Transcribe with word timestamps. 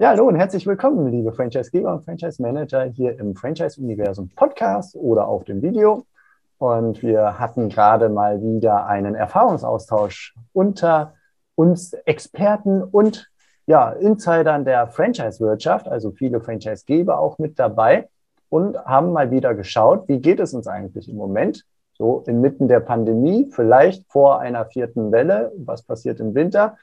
Ja, 0.00 0.10
hallo 0.10 0.28
und 0.28 0.36
herzlich 0.36 0.64
willkommen, 0.64 1.10
liebe 1.10 1.32
Franchisegeber 1.32 1.92
und 1.92 2.04
Franchise-Manager 2.04 2.84
hier 2.84 3.18
im 3.18 3.34
Franchise-Universum 3.34 4.28
Podcast 4.28 4.94
oder 4.94 5.26
auf 5.26 5.42
dem 5.42 5.60
Video. 5.60 6.06
Und 6.58 7.02
wir 7.02 7.40
hatten 7.40 7.68
gerade 7.68 8.08
mal 8.08 8.40
wieder 8.40 8.86
einen 8.86 9.16
Erfahrungsaustausch 9.16 10.36
unter 10.52 11.14
uns 11.56 11.94
Experten 11.94 12.84
und 12.84 13.28
ja, 13.66 13.90
Insidern 13.90 14.64
der 14.64 14.86
Franchise-Wirtschaft, 14.86 15.88
also 15.88 16.12
viele 16.12 16.40
Franchise-Geber 16.40 17.18
auch 17.18 17.38
mit 17.38 17.58
dabei 17.58 18.08
und 18.50 18.78
haben 18.78 19.10
mal 19.10 19.32
wieder 19.32 19.52
geschaut, 19.56 20.06
wie 20.06 20.20
geht 20.20 20.38
es 20.38 20.54
uns 20.54 20.68
eigentlich 20.68 21.08
im 21.08 21.16
Moment, 21.16 21.64
so 21.94 22.22
inmitten 22.28 22.68
der 22.68 22.78
Pandemie, 22.78 23.50
vielleicht 23.50 24.06
vor 24.08 24.38
einer 24.38 24.64
vierten 24.66 25.10
Welle, 25.10 25.50
was 25.56 25.82
passiert 25.82 26.20
im 26.20 26.36
Winter 26.36 26.76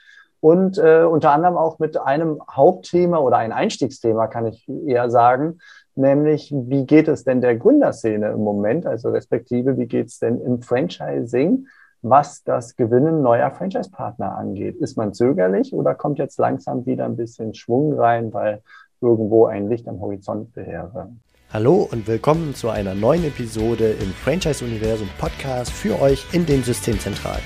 und 0.46 0.78
äh, 0.78 1.02
unter 1.02 1.32
anderem 1.32 1.58
auch 1.58 1.80
mit 1.80 1.98
einem 1.98 2.40
Hauptthema 2.52 3.18
oder 3.18 3.38
ein 3.38 3.52
Einstiegsthema, 3.52 4.28
kann 4.28 4.46
ich 4.46 4.70
eher 4.86 5.10
sagen, 5.10 5.58
nämlich 5.96 6.54
wie 6.56 6.86
geht 6.86 7.08
es 7.08 7.24
denn 7.24 7.42
der 7.42 7.56
Gründerszene 7.56 8.28
im 8.30 8.44
Moment, 8.44 8.86
also 8.86 9.10
respektive 9.10 9.76
wie 9.80 9.88
geht 9.88 10.10
es 10.10 10.20
denn 10.20 10.40
im 10.40 10.62
Franchising, 10.62 11.66
was 12.04 12.44
das 12.44 12.76
Gewinnen 12.76 13.24
neuer 13.24 13.50
Franchise-Partner 13.50 14.38
angeht. 14.38 14.76
Ist 14.76 14.98
man 14.98 15.16
zögerlich 15.16 15.74
oder 15.74 15.96
kommt 15.96 16.20
jetzt 16.20 16.38
langsam 16.38 16.86
wieder 16.86 17.06
ein 17.06 17.18
bisschen 17.18 17.56
Schwung 17.56 18.00
rein, 18.00 18.32
weil 18.32 18.62
irgendwo 19.02 19.48
ein 19.48 19.68
Licht 19.68 19.88
am 19.88 20.00
Horizont 20.00 20.56
wäre? 20.56 21.10
Hallo 21.52 21.90
und 21.92 22.08
willkommen 22.08 22.54
zu 22.54 22.70
einer 22.70 22.94
neuen 22.94 23.24
Episode 23.24 23.96
im 24.00 24.12
Franchise-Universum 24.12 25.10
Podcast 25.18 25.72
für 25.72 26.00
euch 26.00 26.24
in 26.34 26.46
den 26.46 26.62
Systemzentralen. 26.62 27.42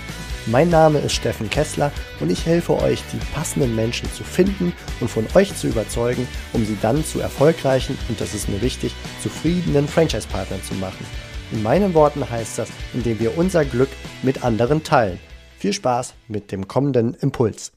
Mein 0.45 0.69
Name 0.69 0.99
ist 0.99 1.13
Steffen 1.13 1.49
Kessler 1.49 1.91
und 2.21 2.31
ich 2.31 2.45
helfe 2.45 2.81
euch, 2.81 3.03
die 3.11 3.19
passenden 3.33 3.75
Menschen 3.75 4.09
zu 4.11 4.23
finden 4.23 4.71
und 5.01 5.09
von 5.09 5.27
euch 5.35 5.53
zu 5.55 5.67
überzeugen, 5.67 6.27
um 6.53 6.63
sie 6.65 6.77
dann 6.81 7.03
zu 7.03 7.19
erfolgreichen 7.19 7.97
und 8.07 8.21
das 8.21 8.33
ist 8.33 8.47
mir 8.47 8.61
wichtig, 8.61 8.95
zufriedenen 9.21 9.85
Franchise-Partnern 9.87 10.63
zu 10.63 10.75
machen. 10.75 11.05
In 11.51 11.61
meinen 11.61 11.93
Worten 11.93 12.29
heißt 12.29 12.57
das, 12.57 12.69
indem 12.93 13.19
wir 13.19 13.37
unser 13.37 13.65
Glück 13.65 13.89
mit 14.23 14.41
anderen 14.43 14.81
teilen. 14.83 15.19
Viel 15.57 15.73
Spaß 15.73 16.13
mit 16.27 16.53
dem 16.53 16.67
kommenden 16.67 17.13
Impuls. 17.15 17.73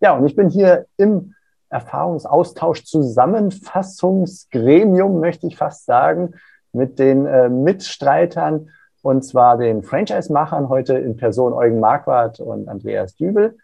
Ja, 0.00 0.16
und 0.16 0.26
ich 0.26 0.34
bin 0.34 0.48
hier 0.48 0.86
im 0.96 1.34
Erfahrungsaustausch 1.68 2.82
Zusammenfassungsgremium, 2.84 5.20
möchte 5.20 5.46
ich 5.46 5.56
fast 5.56 5.86
sagen, 5.86 6.34
mit 6.72 6.98
den 6.98 7.26
äh, 7.26 7.48
Mitstreitern 7.48 8.70
und 9.02 9.22
zwar 9.24 9.56
den 9.56 9.82
Franchise-Machern 9.82 10.68
heute 10.68 10.98
in 10.98 11.16
Person 11.16 11.52
Eugen 11.52 11.80
Marquardt 11.80 12.40
und 12.40 12.68
Andreas 12.68 13.14
Dübel 13.16 13.56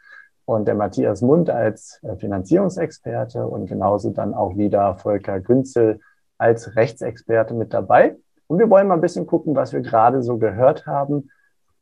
und 0.46 0.66
der 0.66 0.74
Matthias 0.74 1.20
Mund 1.20 1.50
als 1.50 2.00
äh, 2.02 2.16
Finanzierungsexperte 2.16 3.46
und 3.46 3.66
genauso 3.66 4.10
dann 4.10 4.32
auch 4.32 4.56
wieder 4.56 4.94
Volker 4.96 5.40
Günzel 5.40 6.00
als 6.38 6.76
Rechtsexperte 6.76 7.54
mit 7.54 7.74
dabei. 7.74 8.16
Und 8.46 8.58
wir 8.58 8.70
wollen 8.70 8.86
mal 8.86 8.94
ein 8.94 9.00
bisschen 9.00 9.26
gucken, 9.26 9.56
was 9.56 9.72
wir 9.72 9.80
gerade 9.80 10.22
so 10.22 10.38
gehört 10.38 10.86
haben. 10.86 11.30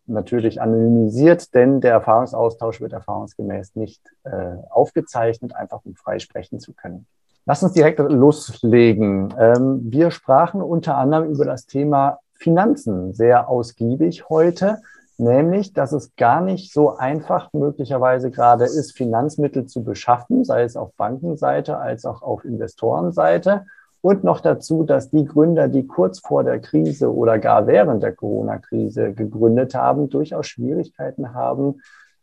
Natürlich 0.07 0.61
anonymisiert, 0.61 1.55
denn 1.55 1.81
der 1.81 1.93
Erfahrungsaustausch 1.93 2.81
wird 2.81 2.93
erfahrungsgemäß 2.93 3.77
nicht 3.77 4.03
äh, 4.25 4.57
aufgezeichnet, 4.71 5.55
einfach 5.55 5.81
um 5.85 5.95
frei 5.95 6.19
sprechen 6.19 6.61
zu 6.61 6.73
können. 6.73 7.07
Lass 7.47 7.63
uns 7.63 7.73
direkt 7.75 7.99
loslegen. 7.99 9.35
Ähm, 9.39 9.81
wir 9.85 10.11
sprachen 10.11 10.63
unter 10.63 10.97
anderem 10.97 11.31
über 11.31 11.45
das 11.45 11.67
Thema 11.67 12.21
Finanzen 12.45 13.15
sehr 13.15 13.49
ausgiebig 13.49 14.29
heute, 14.29 14.83
nämlich, 15.17 15.73
dass 15.73 15.93
es 15.93 16.15
gar 16.15 16.43
nicht 16.43 16.75
so 16.75 16.95
einfach 16.95 17.53
möglicherweise 17.55 18.31
gerade 18.31 18.65
ist, 18.65 18.93
Finanzmittel 18.93 19.65
zu 19.65 19.83
beschaffen, 19.83 20.45
sei 20.45 20.63
es 20.63 20.77
auf 20.77 20.93
Bankenseite 20.95 21.79
als 21.79 22.05
auch 22.05 22.21
auf 22.21 22.45
Investorenseite. 22.45 23.65
Und 24.03 24.25
noch 24.25 24.41
dazu, 24.41 24.83
dass 24.83 25.09
die 25.09 25.25
Gründer, 25.25 25.69
die 25.69 25.87
kurz 25.87 26.19
vor 26.19 26.45
der 26.45 26.61
Krise 26.61 27.11
oder 27.15 27.39
gar 27.39 27.67
während 27.67 28.03
der 28.03 28.13
Corona-Krise 28.13 29.15
gegründet 29.15 29.75
haben, 29.75 30.11
durchaus 30.11 30.47
Schwierigkeiten 30.47 31.33
haben, 31.33 31.81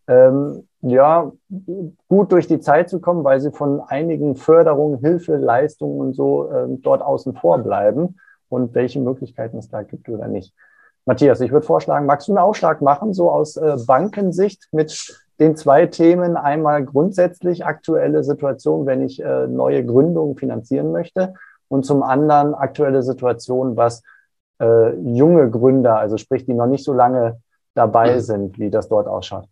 ähm, 0.08 0.68
ja, 0.82 1.32
gut 2.08 2.32
durch 2.32 2.46
die 2.46 2.60
Zeit 2.60 2.92
zu 2.92 3.00
kommen, 3.02 3.24
weil 3.24 3.40
sie 3.40 3.52
von 3.52 3.82
einigen 3.82 4.36
Förderungen, 4.36 5.00
Hilfe, 5.00 5.38
Leistungen 5.38 6.00
und 6.00 6.14
so 6.14 6.52
ähm, 6.52 6.84
dort 6.84 7.02
außen 7.02 7.34
vor 7.34 7.58
bleiben 7.58 8.18
und 8.52 8.76
welche 8.76 9.00
Möglichkeiten 9.00 9.58
es 9.58 9.70
da 9.70 9.84
gibt 9.84 10.10
oder 10.10 10.28
nicht. 10.28 10.54
Matthias, 11.06 11.42
ich 11.42 11.52
würde 11.52 11.66
vorschlagen, 11.66 12.06
magst 12.06 12.28
du 12.28 12.34
einen 12.34 12.38
Aufschlag 12.38 12.82
machen, 12.82 13.14
so 13.14 13.32
aus 13.32 13.58
äh, 13.58 13.78
Bankensicht 13.88 14.68
mit 14.72 15.16
den 15.40 15.56
zwei 15.56 15.88
Themen? 15.88 16.38
Einmal 16.38 16.86
grundsätzlich 16.86 17.66
aktuelle 17.66 18.24
Situation, 18.24 18.86
wenn 18.86 19.02
ich 19.02 19.22
äh, 19.22 19.48
neue 19.48 19.84
Gründungen 19.84 20.38
finanzieren 20.38 20.92
möchte 20.92 21.34
und 21.70 21.86
zum 21.86 22.04
anderen 22.04 22.54
aktuelle 22.54 23.02
Situation, 23.02 23.78
was 23.78 24.04
äh, 24.62 24.94
junge 24.98 25.50
Gründer, 25.50 25.98
also 25.98 26.18
sprich, 26.18 26.46
die 26.46 26.54
noch 26.54 26.68
nicht 26.68 26.84
so 26.84 26.94
lange 26.94 27.42
dabei 27.74 28.20
sind, 28.20 28.60
wie 28.60 28.70
das 28.70 28.90
dort 28.90 29.08
ausschaut. 29.08 29.46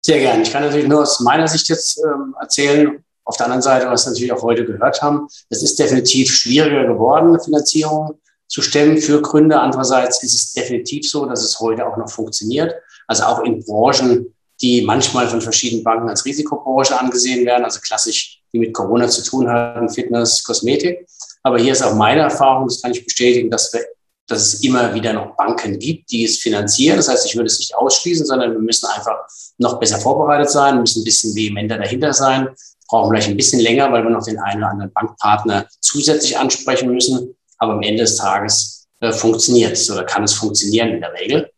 Sehr 0.00 0.18
gerne. 0.18 0.42
Ich 0.42 0.52
kann 0.52 0.62
natürlich 0.62 0.88
nur 0.88 1.02
aus 1.02 1.20
meiner 1.20 1.48
Sicht 1.48 1.68
jetzt 1.68 2.00
ähm, 2.04 2.36
erzählen, 2.40 3.04
auf 3.24 3.36
der 3.36 3.46
anderen 3.46 3.62
Seite, 3.62 3.88
was 3.88 4.06
wir 4.06 4.10
natürlich 4.10 4.32
auch 4.32 4.42
heute 4.42 4.64
gehört 4.64 5.02
haben, 5.02 5.28
es 5.48 5.62
ist 5.62 5.78
definitiv 5.78 6.32
schwieriger 6.32 6.86
geworden, 6.86 7.28
eine 7.28 7.40
Finanzierung 7.40 8.18
zu 8.48 8.60
stemmen 8.60 8.98
für 8.98 9.22
Gründer. 9.22 9.62
Andererseits 9.62 10.22
ist 10.22 10.34
es 10.34 10.52
definitiv 10.52 11.08
so, 11.08 11.24
dass 11.26 11.42
es 11.42 11.58
heute 11.60 11.86
auch 11.86 11.96
noch 11.96 12.10
funktioniert. 12.10 12.74
Also 13.06 13.24
auch 13.24 13.40
in 13.44 13.64
Branchen, 13.64 14.34
die 14.60 14.82
manchmal 14.82 15.28
von 15.28 15.40
verschiedenen 15.40 15.82
Banken 15.82 16.08
als 16.08 16.24
Risikobranche 16.24 16.98
angesehen 16.98 17.46
werden, 17.46 17.64
also 17.64 17.80
klassisch, 17.80 18.42
die 18.52 18.58
mit 18.58 18.74
Corona 18.74 19.08
zu 19.08 19.22
tun 19.22 19.48
haben, 19.48 19.88
Fitness, 19.88 20.44
Kosmetik. 20.44 21.06
Aber 21.42 21.58
hier 21.58 21.72
ist 21.72 21.82
auch 21.82 21.94
meine 21.94 22.20
Erfahrung, 22.20 22.66
das 22.66 22.80
kann 22.80 22.92
ich 22.92 23.04
bestätigen, 23.04 23.50
dass, 23.50 23.72
wir, 23.72 23.80
dass 24.28 24.42
es 24.42 24.62
immer 24.62 24.94
wieder 24.94 25.12
noch 25.12 25.34
Banken 25.36 25.78
gibt, 25.78 26.10
die 26.10 26.24
es 26.24 26.38
finanzieren. 26.38 26.98
Das 26.98 27.08
heißt, 27.08 27.26
ich 27.26 27.34
würde 27.34 27.46
es 27.46 27.58
nicht 27.58 27.74
ausschließen, 27.74 28.26
sondern 28.26 28.52
wir 28.52 28.60
müssen 28.60 28.86
einfach 28.86 29.16
noch 29.58 29.80
besser 29.80 29.98
vorbereitet 29.98 30.50
sein, 30.50 30.78
müssen 30.78 31.00
ein 31.00 31.04
bisschen 31.04 31.34
vehementer 31.34 31.78
dahinter 31.78 32.12
sein, 32.12 32.48
brauchen 32.92 33.10
vielleicht 33.10 33.28
ein 33.28 33.36
bisschen 33.38 33.60
länger, 33.60 33.90
weil 33.90 34.04
wir 34.04 34.10
noch 34.10 34.24
den 34.24 34.38
einen 34.38 34.62
oder 34.62 34.70
anderen 34.70 34.92
Bankpartner 34.92 35.66
zusätzlich 35.80 36.38
ansprechen 36.38 36.92
müssen. 36.92 37.34
Aber 37.56 37.72
am 37.72 37.82
Ende 37.82 38.02
des 38.02 38.16
Tages 38.16 38.86
äh, 39.00 39.12
funktioniert 39.12 39.72
es 39.72 39.90
oder 39.90 40.04
kann 40.04 40.24
es 40.24 40.34
funktionieren 40.34 40.90
in 40.90 41.00
der 41.00 41.12
Regel. 41.14 41.50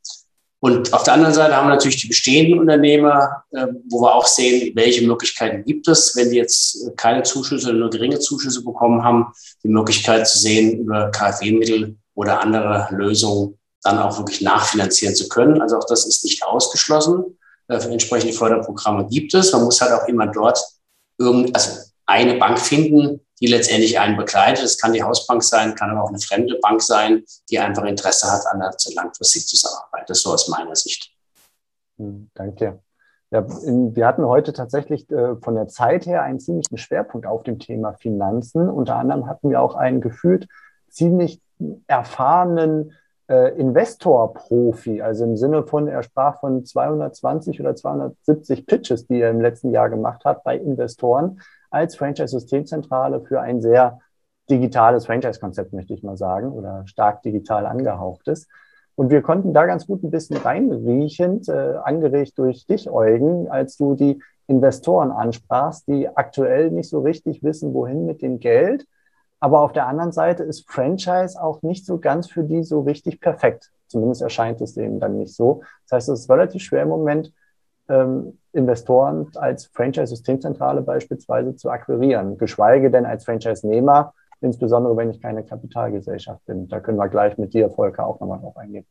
Und 0.60 0.94
auf 0.94 1.02
der 1.02 1.14
anderen 1.14 1.34
Seite 1.34 1.56
haben 1.56 1.66
wir 1.66 1.74
natürlich 1.74 2.00
die 2.00 2.06
bestehenden 2.06 2.60
Unternehmer, 2.60 3.42
äh, 3.50 3.66
wo 3.90 4.00
wir 4.00 4.14
auch 4.14 4.28
sehen, 4.28 4.70
welche 4.76 5.04
Möglichkeiten 5.04 5.64
gibt 5.64 5.88
es, 5.88 6.14
wenn 6.14 6.30
die 6.30 6.36
jetzt 6.36 6.96
keine 6.96 7.24
Zuschüsse 7.24 7.70
oder 7.70 7.78
nur 7.78 7.90
geringe 7.90 8.20
Zuschüsse 8.20 8.62
bekommen 8.62 9.02
haben, 9.02 9.32
die 9.64 9.68
Möglichkeit 9.68 10.28
zu 10.28 10.38
sehen, 10.38 10.78
über 10.78 11.10
KfW-Mittel 11.10 11.96
oder 12.14 12.40
andere 12.40 12.86
Lösungen 12.92 13.58
dann 13.82 13.98
auch 13.98 14.16
wirklich 14.18 14.40
nachfinanzieren 14.40 15.16
zu 15.16 15.28
können. 15.28 15.60
Also 15.60 15.78
auch 15.78 15.86
das 15.86 16.06
ist 16.06 16.24
nicht 16.24 16.44
ausgeschlossen. 16.44 17.36
Äh, 17.66 17.78
entsprechende 17.88 18.32
Förderprogramme 18.32 19.08
gibt 19.08 19.34
es. 19.34 19.52
Man 19.52 19.64
muss 19.64 19.80
halt 19.80 19.92
auch 19.92 20.06
immer 20.06 20.28
dort 20.28 20.60
irgend, 21.24 21.54
also 21.54 21.80
eine 22.06 22.34
Bank 22.34 22.58
finden, 22.58 23.20
die 23.40 23.46
letztendlich 23.46 23.98
einen 23.98 24.16
begleitet. 24.16 24.64
Das 24.64 24.78
kann 24.78 24.92
die 24.92 25.02
Hausbank 25.02 25.42
sein, 25.42 25.74
kann 25.74 25.90
aber 25.90 26.04
auch 26.04 26.08
eine 26.08 26.20
fremde 26.20 26.58
Bank 26.62 26.82
sein, 26.82 27.24
die 27.50 27.58
einfach 27.58 27.84
Interesse 27.84 28.30
hat, 28.30 28.46
an 28.46 28.60
der 28.60 28.74
langfristig 28.94 29.46
zusammenarbeit. 29.46 30.08
Das 30.08 30.18
ist 30.18 30.24
so 30.24 30.32
aus 30.32 30.48
meiner 30.48 30.76
Sicht. 30.76 31.12
Hm, 31.98 32.30
danke. 32.34 32.80
Ja, 33.30 33.44
wir 33.48 34.06
hatten 34.06 34.24
heute 34.24 34.52
tatsächlich 34.52 35.10
äh, 35.10 35.36
von 35.36 35.56
der 35.56 35.66
Zeit 35.66 36.06
her 36.06 36.22
einen 36.22 36.38
ziemlichen 36.38 36.78
Schwerpunkt 36.78 37.26
auf 37.26 37.42
dem 37.42 37.58
Thema 37.58 37.94
Finanzen. 37.94 38.68
Unter 38.68 38.96
anderem 38.96 39.26
hatten 39.26 39.50
wir 39.50 39.60
auch 39.60 39.74
einen 39.74 40.00
gefühlt 40.00 40.46
ziemlich 40.88 41.40
erfahrenen 41.88 42.92
äh, 43.28 43.58
Investor-Profi, 43.58 45.00
also 45.02 45.24
im 45.24 45.36
Sinne 45.36 45.64
von, 45.64 45.88
er 45.88 46.02
sprach 46.02 46.40
von 46.40 46.64
220 46.64 47.60
oder 47.60 47.74
270 47.74 48.66
Pitches, 48.66 49.06
die 49.06 49.20
er 49.20 49.30
im 49.30 49.40
letzten 49.40 49.70
Jahr 49.70 49.88
gemacht 49.88 50.24
hat 50.24 50.44
bei 50.44 50.56
Investoren 50.56 51.40
als 51.70 51.96
Franchise-Systemzentrale 51.96 53.20
für 53.22 53.40
ein 53.40 53.60
sehr 53.60 53.98
digitales 54.50 55.06
Franchise-Konzept, 55.06 55.72
möchte 55.72 55.94
ich 55.94 56.02
mal 56.02 56.16
sagen, 56.16 56.52
oder 56.52 56.86
stark 56.86 57.22
digital 57.22 57.66
angehauchtes. 57.66 58.46
Und 58.94 59.10
wir 59.10 59.22
konnten 59.22 59.52
da 59.52 59.66
ganz 59.66 59.86
gut 59.86 60.04
ein 60.04 60.10
bisschen 60.10 60.36
reinriechend, 60.36 61.48
äh, 61.48 61.76
angeregt 61.82 62.38
durch 62.38 62.66
dich, 62.66 62.90
Eugen, 62.90 63.48
als 63.48 63.76
du 63.76 63.94
die 63.94 64.20
Investoren 64.46 65.10
ansprachst, 65.10 65.88
die 65.88 66.08
aktuell 66.08 66.70
nicht 66.70 66.90
so 66.90 67.00
richtig 67.00 67.42
wissen, 67.42 67.72
wohin 67.74 68.06
mit 68.06 68.22
dem 68.22 68.38
Geld 68.38 68.86
aber 69.44 69.60
auf 69.60 69.74
der 69.74 69.86
anderen 69.86 70.10
Seite 70.10 70.42
ist 70.42 70.66
Franchise 70.70 71.38
auch 71.38 71.60
nicht 71.60 71.84
so 71.84 71.98
ganz 71.98 72.30
für 72.30 72.44
die 72.44 72.62
so 72.62 72.80
richtig 72.80 73.20
perfekt. 73.20 73.70
Zumindest 73.88 74.22
erscheint 74.22 74.58
es 74.62 74.72
denen 74.72 75.00
dann 75.00 75.18
nicht 75.18 75.34
so. 75.34 75.60
Das 75.82 75.96
heißt, 75.96 76.08
es 76.08 76.20
ist 76.20 76.30
relativ 76.30 76.62
schwer 76.62 76.84
im 76.84 76.88
Moment, 76.88 77.30
ähm, 77.90 78.38
Investoren 78.54 79.30
als 79.34 79.66
Franchise-Systemzentrale 79.66 80.80
beispielsweise 80.80 81.54
zu 81.56 81.68
akquirieren, 81.68 82.38
geschweige 82.38 82.90
denn 82.90 83.04
als 83.04 83.26
Franchise-Nehmer, 83.26 84.14
insbesondere 84.40 84.96
wenn 84.96 85.10
ich 85.10 85.20
keine 85.20 85.44
Kapitalgesellschaft 85.44 86.42
bin. 86.46 86.66
Da 86.68 86.80
können 86.80 86.96
wir 86.96 87.10
gleich 87.10 87.36
mit 87.36 87.52
dir, 87.52 87.68
Volker, 87.68 88.06
auch 88.06 88.20
nochmal 88.20 88.40
drauf 88.40 88.56
eingehen. 88.56 88.86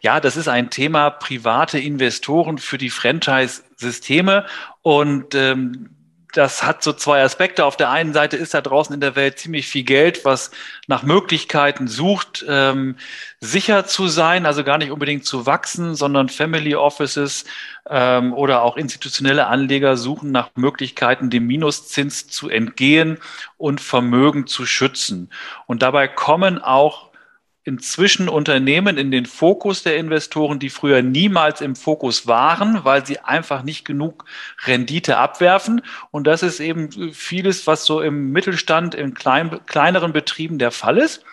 Ja, 0.00 0.20
das 0.20 0.36
ist 0.36 0.46
ein 0.46 0.70
Thema 0.70 1.10
private 1.10 1.80
Investoren 1.80 2.58
für 2.58 2.78
die 2.78 2.90
Franchise-Systeme 2.90 4.46
und 4.82 5.34
ähm, 5.34 6.03
das 6.34 6.64
hat 6.64 6.82
so 6.82 6.92
zwei 6.92 7.22
Aspekte. 7.22 7.64
Auf 7.64 7.76
der 7.76 7.90
einen 7.90 8.12
Seite 8.12 8.36
ist 8.36 8.54
da 8.54 8.60
draußen 8.60 8.92
in 8.94 9.00
der 9.00 9.16
Welt 9.16 9.38
ziemlich 9.38 9.68
viel 9.68 9.84
Geld, 9.84 10.24
was 10.24 10.50
nach 10.88 11.02
Möglichkeiten 11.02 11.86
sucht, 11.86 12.44
ähm, 12.48 12.96
sicher 13.40 13.86
zu 13.86 14.08
sein, 14.08 14.44
also 14.44 14.64
gar 14.64 14.78
nicht 14.78 14.90
unbedingt 14.90 15.24
zu 15.24 15.46
wachsen, 15.46 15.94
sondern 15.94 16.28
Family 16.28 16.74
Offices 16.74 17.44
ähm, 17.88 18.34
oder 18.34 18.62
auch 18.62 18.76
institutionelle 18.76 19.46
Anleger 19.46 19.96
suchen 19.96 20.32
nach 20.32 20.50
Möglichkeiten, 20.56 21.30
dem 21.30 21.46
Minuszins 21.46 22.26
zu 22.26 22.48
entgehen 22.48 23.18
und 23.56 23.80
Vermögen 23.80 24.46
zu 24.46 24.66
schützen. 24.66 25.30
Und 25.66 25.82
dabei 25.82 26.08
kommen 26.08 26.58
auch 26.58 27.13
inzwischen 27.64 28.28
Unternehmen 28.28 28.98
in 28.98 29.10
den 29.10 29.24
Fokus 29.24 29.82
der 29.82 29.96
Investoren, 29.96 30.58
die 30.58 30.68
früher 30.68 31.02
niemals 31.02 31.62
im 31.62 31.74
Fokus 31.74 32.26
waren, 32.26 32.84
weil 32.84 33.06
sie 33.06 33.20
einfach 33.20 33.62
nicht 33.62 33.84
genug 33.84 34.26
Rendite 34.66 35.16
abwerfen. 35.16 35.80
Und 36.10 36.26
das 36.26 36.42
ist 36.42 36.60
eben 36.60 37.12
vieles, 37.12 37.66
was 37.66 37.86
so 37.86 38.02
im 38.02 38.32
Mittelstand, 38.32 38.94
in 38.94 39.14
klein, 39.14 39.60
kleineren 39.66 40.12
Betrieben 40.12 40.58
der 40.58 40.70
Fall 40.70 40.98
ist. 40.98 41.24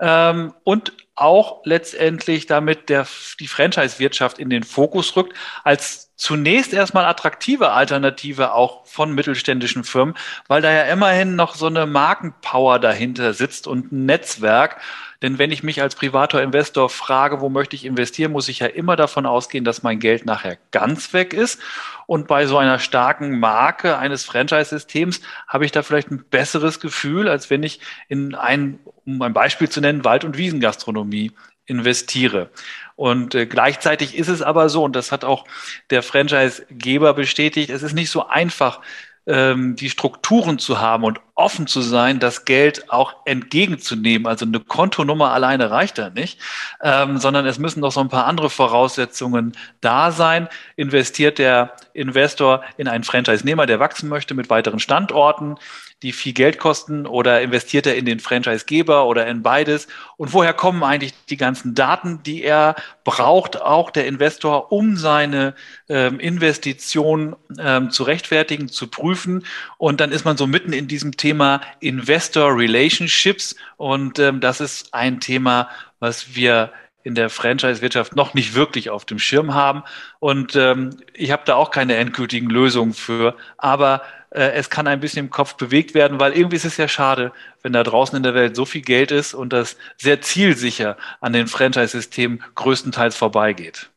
Ähm, 0.00 0.54
und 0.62 0.92
auch 1.20 1.60
letztendlich 1.64 2.46
damit 2.46 2.88
der, 2.88 3.06
die 3.38 3.46
Franchise-Wirtschaft 3.46 4.38
in 4.38 4.50
den 4.50 4.62
Fokus 4.62 5.14
rückt, 5.16 5.36
als 5.64 6.14
zunächst 6.16 6.72
erstmal 6.72 7.04
attraktive 7.06 7.72
Alternative 7.72 8.52
auch 8.52 8.86
von 8.86 9.14
mittelständischen 9.14 9.84
Firmen, 9.84 10.14
weil 10.48 10.62
da 10.62 10.70
ja 10.72 10.82
immerhin 10.84 11.36
noch 11.36 11.54
so 11.54 11.66
eine 11.66 11.86
Markenpower 11.86 12.78
dahinter 12.78 13.32
sitzt 13.32 13.66
und 13.66 13.92
ein 13.92 14.06
Netzwerk, 14.06 14.80
denn 15.22 15.38
wenn 15.38 15.50
ich 15.50 15.62
mich 15.62 15.82
als 15.82 15.94
privater 15.94 16.42
Investor 16.42 16.88
frage, 16.88 17.40
wo 17.40 17.50
möchte 17.50 17.76
ich 17.76 17.84
investieren, 17.84 18.32
muss 18.32 18.48
ich 18.48 18.60
ja 18.60 18.66
immer 18.66 18.96
davon 18.96 19.26
ausgehen, 19.26 19.64
dass 19.64 19.82
mein 19.82 19.98
Geld 19.98 20.24
nachher 20.24 20.56
ganz 20.70 21.12
weg 21.12 21.34
ist. 21.34 21.60
Und 22.06 22.26
bei 22.26 22.46
so 22.46 22.56
einer 22.56 22.78
starken 22.78 23.38
Marke 23.38 23.98
eines 23.98 24.24
Franchise-Systems 24.24 25.20
habe 25.46 25.66
ich 25.66 25.72
da 25.72 25.82
vielleicht 25.82 26.10
ein 26.10 26.24
besseres 26.30 26.80
Gefühl, 26.80 27.28
als 27.28 27.50
wenn 27.50 27.62
ich 27.62 27.80
in 28.08 28.34
ein, 28.34 28.78
um 29.06 29.20
ein 29.22 29.32
Beispiel 29.32 29.68
zu 29.68 29.80
nennen, 29.80 30.04
Wald- 30.04 30.24
und 30.24 30.36
Wiesengastronomie 30.36 31.32
investiere. 31.66 32.50
Und 32.96 33.34
äh, 33.34 33.46
gleichzeitig 33.46 34.16
ist 34.16 34.28
es 34.28 34.42
aber 34.42 34.68
so, 34.68 34.84
und 34.84 34.96
das 34.96 35.12
hat 35.12 35.24
auch 35.24 35.44
der 35.90 36.02
Franchise-Geber 36.02 37.14
bestätigt, 37.14 37.70
es 37.70 37.82
ist 37.82 37.94
nicht 37.94 38.10
so 38.10 38.26
einfach, 38.26 38.80
ähm, 39.26 39.76
die 39.76 39.90
Strukturen 39.90 40.58
zu 40.58 40.80
haben 40.80 41.04
und 41.04 41.20
offen 41.34 41.66
zu 41.66 41.80
sein, 41.82 42.18
das 42.18 42.44
Geld 42.44 42.90
auch 42.90 43.14
entgegenzunehmen. 43.26 44.26
Also 44.26 44.44
eine 44.44 44.60
Kontonummer 44.60 45.32
alleine 45.32 45.70
reicht 45.70 45.98
da 45.98 46.10
nicht, 46.10 46.40
ähm, 46.82 47.18
sondern 47.18 47.46
es 47.46 47.58
müssen 47.58 47.80
noch 47.80 47.92
so 47.92 48.00
ein 48.00 48.08
paar 48.08 48.26
andere 48.26 48.50
Voraussetzungen 48.50 49.52
da 49.80 50.10
sein. 50.10 50.48
Investiert 50.76 51.38
der 51.38 51.76
Investor 51.92 52.64
in 52.76 52.88
einen 52.88 53.04
Franchise-Nehmer, 53.04 53.66
der 53.66 53.78
wachsen 53.78 54.08
möchte 54.08 54.34
mit 54.34 54.50
weiteren 54.50 54.80
Standorten? 54.80 55.56
Die 56.02 56.12
viel 56.12 56.32
Geld 56.32 56.58
kosten 56.58 57.06
oder 57.06 57.40
investiert 57.42 57.86
er 57.86 57.96
in 57.96 58.06
den 58.06 58.20
Franchisegeber 58.20 59.06
oder 59.06 59.26
in 59.26 59.42
beides? 59.42 59.86
Und 60.16 60.32
woher 60.32 60.52
kommen 60.52 60.82
eigentlich 60.82 61.14
die 61.28 61.36
ganzen 61.36 61.74
Daten, 61.74 62.22
die 62.22 62.42
er 62.42 62.76
braucht, 63.04 63.60
auch 63.60 63.90
der 63.90 64.06
Investor, 64.06 64.72
um 64.72 64.96
seine 64.96 65.54
ähm, 65.88 66.18
Investition 66.20 67.36
ähm, 67.58 67.90
zu 67.90 68.04
rechtfertigen, 68.04 68.68
zu 68.68 68.86
prüfen? 68.86 69.44
Und 69.78 70.00
dann 70.00 70.12
ist 70.12 70.24
man 70.24 70.36
so 70.36 70.46
mitten 70.46 70.72
in 70.72 70.88
diesem 70.88 71.16
Thema 71.16 71.60
Investor 71.80 72.56
Relationships. 72.56 73.56
Und 73.76 74.18
ähm, 74.18 74.40
das 74.40 74.60
ist 74.60 74.94
ein 74.94 75.20
Thema, 75.20 75.68
was 75.98 76.34
wir 76.34 76.72
in 77.02 77.14
der 77.14 77.30
Franchise-Wirtschaft 77.30 78.16
noch 78.16 78.34
nicht 78.34 78.54
wirklich 78.54 78.90
auf 78.90 79.04
dem 79.04 79.18
Schirm 79.18 79.54
haben. 79.54 79.82
Und 80.18 80.56
ähm, 80.56 80.90
ich 81.14 81.30
habe 81.30 81.42
da 81.46 81.54
auch 81.54 81.70
keine 81.70 81.96
endgültigen 81.96 82.50
Lösungen 82.50 82.92
für. 82.92 83.34
Aber 83.56 84.02
äh, 84.30 84.52
es 84.52 84.70
kann 84.70 84.86
ein 84.86 85.00
bisschen 85.00 85.26
im 85.26 85.30
Kopf 85.30 85.56
bewegt 85.56 85.94
werden, 85.94 86.20
weil 86.20 86.32
irgendwie 86.32 86.56
ist 86.56 86.64
es 86.64 86.76
ja 86.76 86.88
schade, 86.88 87.32
wenn 87.62 87.72
da 87.72 87.82
draußen 87.82 88.16
in 88.16 88.22
der 88.22 88.34
Welt 88.34 88.56
so 88.56 88.64
viel 88.64 88.82
Geld 88.82 89.10
ist 89.10 89.34
und 89.34 89.52
das 89.52 89.76
sehr 89.96 90.20
zielsicher 90.20 90.96
an 91.20 91.32
den 91.32 91.46
Franchise-Systemen 91.46 92.42
größtenteils 92.54 93.16
vorbeigeht. 93.16 93.90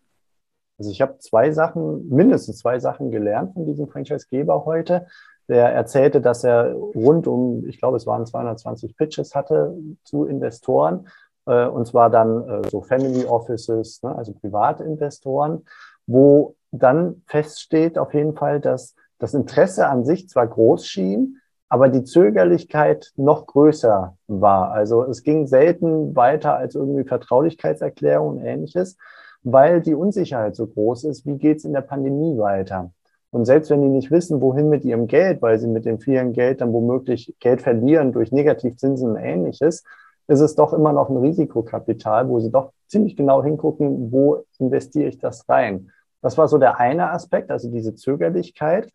Also 0.77 0.91
ich 0.91 1.01
habe 1.01 1.19
zwei 1.19 1.51
Sachen, 1.51 2.09
mindestens 2.09 2.59
zwei 2.59 2.79
Sachen 2.79 3.11
gelernt 3.11 3.53
von 3.53 3.65
diesem 3.65 3.88
Franchise-Geber 3.88 4.65
heute. 4.65 5.07
Der 5.50 5.69
erzählte, 5.69 6.21
dass 6.21 6.44
er 6.44 6.71
rund 6.73 7.27
um, 7.27 7.67
ich 7.67 7.77
glaube, 7.77 7.97
es 7.97 8.07
waren 8.07 8.25
220 8.25 8.95
Pitches 8.95 9.35
hatte 9.35 9.77
zu 10.03 10.25
Investoren, 10.25 11.07
äh, 11.45 11.66
und 11.68 11.88
zwar 11.88 12.10
dann 12.10 12.48
äh, 12.48 12.69
so 12.69 12.81
Family 12.81 13.25
Offices, 13.25 14.01
ne, 14.04 14.16
also 14.16 14.34
Privatinvestoren, 14.34 15.66
wo 16.07 16.56
dann 16.72 17.24
feststeht 17.28 17.98
auf 17.98 18.13
jeden 18.13 18.36
Fall, 18.36 18.60
dass 18.60 18.95
das 19.19 19.34
Interesse 19.34 19.88
an 19.88 20.06
sich 20.06 20.28
zwar 20.28 20.48
groß 20.48 20.86
schien, 20.86 21.40
aber 21.69 21.90
die 21.90 22.04
Zögerlichkeit 22.04 23.13
noch 23.16 23.48
größer 23.48 24.16
war. 24.28 24.72
Also 24.72 25.04
es 25.04 25.24
ging 25.24 25.48
selten 25.48 26.16
weiter 26.16 26.56
als 26.56 26.75
irgendwie 26.75 27.04
Vertraulichkeitserklärung 27.04 28.38
und 28.38 28.46
ähnliches, 28.46 28.98
weil 29.44 29.81
die 29.81 29.96
Unsicherheit 29.96 30.56
so 30.56 30.68
groß 30.68 31.06
ist, 31.06 31.25
wie 31.25 31.38
geht's 31.38 31.66
in 31.66 31.74
der 31.74 31.81
Pandemie 31.81 32.38
weiter? 32.38 32.92
Und 33.31 33.46
selbst 33.46 33.72
wenn 33.72 33.81
die 33.81 33.89
nicht 33.89 34.12
wissen, 34.12 34.42
wohin 34.42 34.69
mit 34.69 34.86
ihrem 34.86 35.07
Geld, 35.07 35.42
weil 35.42 35.57
sie 35.57 35.68
mit 35.68 35.86
dem 35.86 36.00
vielen 36.00 36.34
Geld 36.34 36.62
dann 36.62 36.72
womöglich 36.72 37.34
Geld 37.39 37.63
verlieren 37.63 38.12
durch 38.12 38.31
Negativzinsen 38.31 39.10
und 39.10 39.18
ähnliches, 39.18 39.84
ist 40.28 40.40
es 40.40 40.56
doch 40.56 40.74
immer 40.74 40.94
noch 40.94 41.10
ein 41.10 41.18
Risikokapital, 41.18 42.30
wo 42.30 42.40
sie 42.40 42.52
doch 42.52 42.72
ziemlich 42.88 43.16
genau 43.16 43.44
hingucken, 43.44 44.12
wo 44.12 44.46
investiere 44.60 45.10
ich 45.10 45.20
das 45.20 45.48
rein. 45.50 45.92
Das 46.22 46.38
war 46.38 46.48
so 46.48 46.58
der 46.58 46.80
eine 46.80 47.12
Aspekt, 47.12 47.52
also 47.52 47.70
diese 47.70 47.96
Zögerlichkeit. 47.96 48.92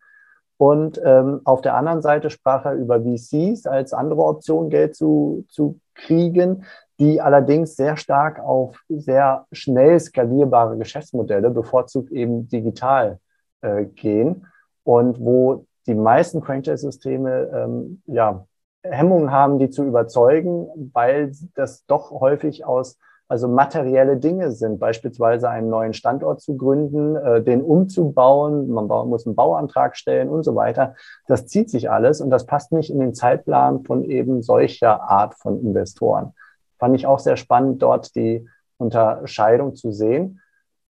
Und 0.57 0.99
ähm, 1.05 1.41
auf 1.45 1.61
der 1.61 1.75
anderen 1.75 2.01
Seite 2.01 2.29
sprach 2.29 2.65
er 2.65 2.73
über 2.73 3.01
VCs 3.01 3.65
als 3.65 3.93
andere 3.93 4.23
Option, 4.23 4.69
Geld 4.69 4.95
zu, 4.95 5.45
zu 5.47 5.79
kriegen, 5.93 6.65
die 6.99 7.21
allerdings 7.21 7.77
sehr 7.77 7.95
stark 7.95 8.39
auf 8.39 8.77
sehr 8.89 9.45
schnell 9.53 9.99
skalierbare 9.99 10.77
Geschäftsmodelle, 10.77 11.49
bevorzugt 11.49 12.11
eben 12.11 12.49
digital 12.49 13.19
äh, 13.61 13.85
gehen 13.85 14.47
und 14.83 15.19
wo 15.19 15.65
die 15.87 15.95
meisten 15.95 16.43
Franchise-Systeme 16.43 17.49
ähm, 17.53 18.01
ja, 18.05 18.45
Hemmungen 18.83 19.31
haben, 19.31 19.59
die 19.59 19.69
zu 19.69 19.83
überzeugen, 19.83 20.67
weil 20.93 21.31
das 21.55 21.85
doch 21.85 22.11
häufig 22.11 22.65
aus 22.65 22.97
also 23.29 23.47
materielle 23.47 24.17
Dinge 24.17 24.51
sind, 24.51 24.79
beispielsweise 24.79 25.49
einen 25.49 25.69
neuen 25.69 25.93
Standort 25.93 26.41
zu 26.41 26.57
gründen, 26.57 27.15
äh, 27.15 27.43
den 27.43 27.61
umzubauen, 27.61 28.69
man 28.71 28.87
muss 28.87 29.27
einen 29.27 29.35
Bauantrag 29.35 29.95
stellen 29.95 30.29
und 30.29 30.43
so 30.43 30.55
weiter. 30.55 30.95
Das 31.27 31.45
zieht 31.45 31.69
sich 31.69 31.91
alles 31.91 32.21
und 32.21 32.31
das 32.31 32.47
passt 32.47 32.71
nicht 32.71 32.89
in 32.89 32.99
den 32.99 33.13
Zeitplan 33.13 33.83
von 33.83 34.03
eben 34.03 34.41
solcher 34.41 35.03
Art 35.03 35.35
von 35.35 35.61
Investoren. 35.61 36.33
Fand 36.79 36.95
ich 36.95 37.05
auch 37.05 37.19
sehr 37.19 37.37
spannend, 37.37 37.83
dort 37.83 38.15
die 38.15 38.49
Unterscheidung 38.77 39.75
zu 39.75 39.91
sehen. 39.91 40.41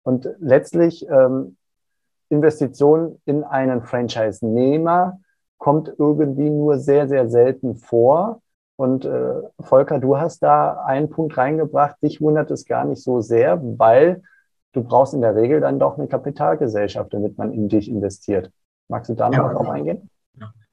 Und 0.03 0.29
letztlich 0.39 1.05
ähm, 1.09 1.57
Investitionen 2.29 3.21
in 3.25 3.43
einen 3.43 3.81
Franchise-Nehmer 3.81 5.19
kommt 5.61 5.93
irgendwie 5.99 6.49
nur 6.49 6.79
sehr, 6.79 7.07
sehr 7.07 7.29
selten 7.29 7.75
vor. 7.75 8.41
Und 8.77 9.05
äh, 9.05 9.33
Volker, 9.59 9.99
du 9.99 10.17
hast 10.17 10.41
da 10.41 10.83
einen 10.85 11.11
Punkt 11.11 11.37
reingebracht, 11.37 12.01
dich 12.01 12.19
wundert 12.19 12.49
es 12.49 12.65
gar 12.65 12.83
nicht 12.83 13.03
so 13.03 13.21
sehr, 13.21 13.61
weil 13.77 14.23
du 14.73 14.83
brauchst 14.83 15.13
in 15.13 15.21
der 15.21 15.35
Regel 15.35 15.61
dann 15.61 15.77
doch 15.77 15.99
eine 15.99 16.07
Kapitalgesellschaft, 16.07 17.13
damit 17.13 17.37
man 17.37 17.53
in 17.53 17.69
dich 17.69 17.91
investiert. 17.91 18.49
Magst 18.87 19.11
du 19.11 19.13
da 19.13 19.29
noch 19.29 19.37
ja, 19.37 19.53
drauf 19.53 19.69
eingehen? 19.69 20.09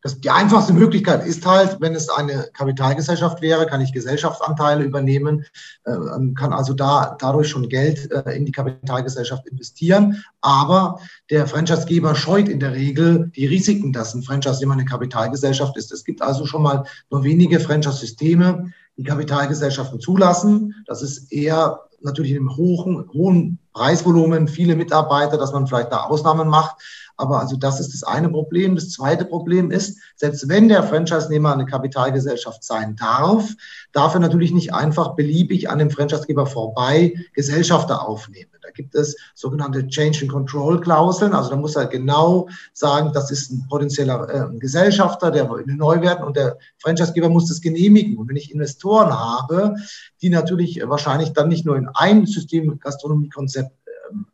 Das, 0.02 0.20
die 0.20 0.30
einfachste 0.30 0.72
Möglichkeit 0.72 1.26
ist 1.26 1.44
halt, 1.44 1.80
wenn 1.80 1.94
es 1.94 2.08
eine 2.08 2.48
Kapitalgesellschaft 2.52 3.42
wäre, 3.42 3.66
kann 3.66 3.80
ich 3.80 3.92
Gesellschaftsanteile 3.92 4.84
übernehmen, 4.84 5.44
äh, 5.84 5.92
kann 6.36 6.52
also 6.52 6.72
da 6.72 7.16
dadurch 7.18 7.48
schon 7.48 7.68
Geld 7.68 8.10
äh, 8.12 8.36
in 8.36 8.46
die 8.46 8.52
Kapitalgesellschaft 8.52 9.46
investieren. 9.48 10.22
Aber 10.40 11.00
der 11.30 11.48
Franchisegeber 11.48 12.14
scheut 12.14 12.48
in 12.48 12.60
der 12.60 12.74
Regel 12.74 13.32
die 13.34 13.46
Risiken, 13.46 13.92
dass 13.92 14.14
ein 14.14 14.22
Franchise 14.22 14.62
immer 14.62 14.74
eine 14.74 14.84
Kapitalgesellschaft 14.84 15.76
ist. 15.76 15.90
Es 15.90 16.04
gibt 16.04 16.22
also 16.22 16.46
schon 16.46 16.62
mal 16.62 16.84
nur 17.10 17.24
wenige 17.24 17.58
Franchise-Systeme, 17.58 18.72
die 18.96 19.04
Kapitalgesellschaften 19.04 20.00
zulassen. 20.00 20.74
Das 20.86 21.02
ist 21.02 21.32
eher 21.32 21.80
natürlich 22.00 22.32
in 22.32 22.38
einem 22.38 22.56
hohen, 22.56 23.08
hohen 23.12 23.58
Preisvolumen, 23.72 24.48
viele 24.48 24.76
Mitarbeiter, 24.76 25.36
dass 25.36 25.52
man 25.52 25.66
vielleicht 25.66 25.92
da 25.92 26.04
Ausnahmen 26.04 26.48
macht. 26.48 26.76
Aber 27.18 27.40
also 27.40 27.56
das 27.56 27.80
ist 27.80 27.92
das 27.92 28.04
eine 28.04 28.28
Problem. 28.30 28.76
Das 28.76 28.90
zweite 28.90 29.24
Problem 29.24 29.72
ist, 29.72 29.98
selbst 30.16 30.48
wenn 30.48 30.68
der 30.68 30.84
Franchise-Nehmer 30.84 31.52
eine 31.52 31.66
Kapitalgesellschaft 31.66 32.62
sein 32.62 32.94
darf, 32.94 33.54
darf 33.92 34.14
er 34.14 34.20
natürlich 34.20 34.52
nicht 34.52 34.72
einfach 34.72 35.16
beliebig 35.16 35.68
an 35.68 35.80
dem 35.80 35.90
Franchisegeber 35.90 36.46
vorbei 36.46 37.14
Gesellschafter 37.34 38.06
aufnehmen. 38.06 38.52
Da 38.62 38.70
gibt 38.70 38.94
es 38.94 39.16
sogenannte 39.34 39.86
Change 39.88 40.20
and 40.22 40.30
Control 40.30 40.80
Klauseln. 40.80 41.32
Also 41.32 41.50
da 41.50 41.56
muss 41.56 41.74
er 41.74 41.86
genau 41.86 42.48
sagen, 42.72 43.12
das 43.12 43.32
ist 43.32 43.50
ein 43.50 43.66
potenzieller 43.68 44.52
äh, 44.52 44.58
Gesellschafter, 44.58 45.32
der 45.32 45.50
will 45.50 45.64
neu 45.66 46.00
werden 46.00 46.24
und 46.24 46.36
der 46.36 46.56
Franchisegeber 46.78 47.30
muss 47.30 47.48
das 47.48 47.60
genehmigen. 47.60 48.16
Und 48.16 48.28
wenn 48.28 48.36
ich 48.36 48.52
Investoren 48.52 49.10
habe, 49.10 49.74
die 50.22 50.30
natürlich 50.30 50.80
wahrscheinlich 50.86 51.32
dann 51.32 51.48
nicht 51.48 51.66
nur 51.66 51.76
in 51.76 51.88
ein 51.88 52.26
System 52.26 52.78
Gastronomiekonzept 52.78 53.72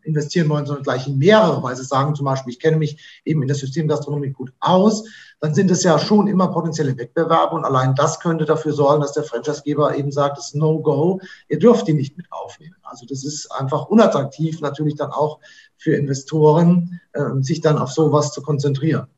investieren 0.03 0.49
wollen, 0.49 0.67
sondern 0.67 0.85
gleich 0.85 1.07
in 1.07 1.19
mehrere, 1.19 1.63
weil 1.63 1.77
sie 1.77 1.85
sagen 1.85 2.15
zum 2.15 2.27
Beispiel, 2.27 2.53
ich 2.53 2.61
kenne 2.61 2.77
mich 2.77 3.23
eben 3.25 3.43
in 3.43 3.49
der 3.49 3.57
Systemgastronomie 3.57 4.31
gut 4.31 4.53
aus, 4.61 5.05
dann 5.41 5.55
sind 5.55 5.71
es 5.71 5.83
ja 5.83 5.99
schon 5.99 6.27
immer 6.27 6.49
potenzielle 6.49 6.97
Wettbewerbe 6.97 7.55
und 7.55 7.65
allein 7.65 7.95
das 7.95 8.21
könnte 8.21 8.45
dafür 8.45 8.73
sorgen, 8.73 9.03
dass 9.03 9.13
der 9.13 9.25
Franchisegeber 9.25 9.97
eben 9.97 10.11
sagt, 10.11 10.39
das 10.39 10.49
ist 10.49 10.55
No-Go, 10.55 11.21
ihr 11.49 11.59
dürft 11.59 11.87
die 11.87 11.95
nicht 11.95 12.17
mit 12.17 12.27
aufnehmen. 12.31 12.77
Also 12.83 13.07
das 13.07 13.25
ist 13.25 13.51
einfach 13.53 13.87
unattraktiv 13.87 14.61
natürlich 14.61 14.95
dann 14.95 15.11
auch 15.11 15.41
für 15.77 15.95
Investoren, 15.97 17.01
äh, 17.13 17.23
sich 17.41 17.61
dann 17.61 17.79
auf 17.79 17.91
sowas 17.91 18.33
zu 18.33 18.43
konzentrieren. 18.43 19.09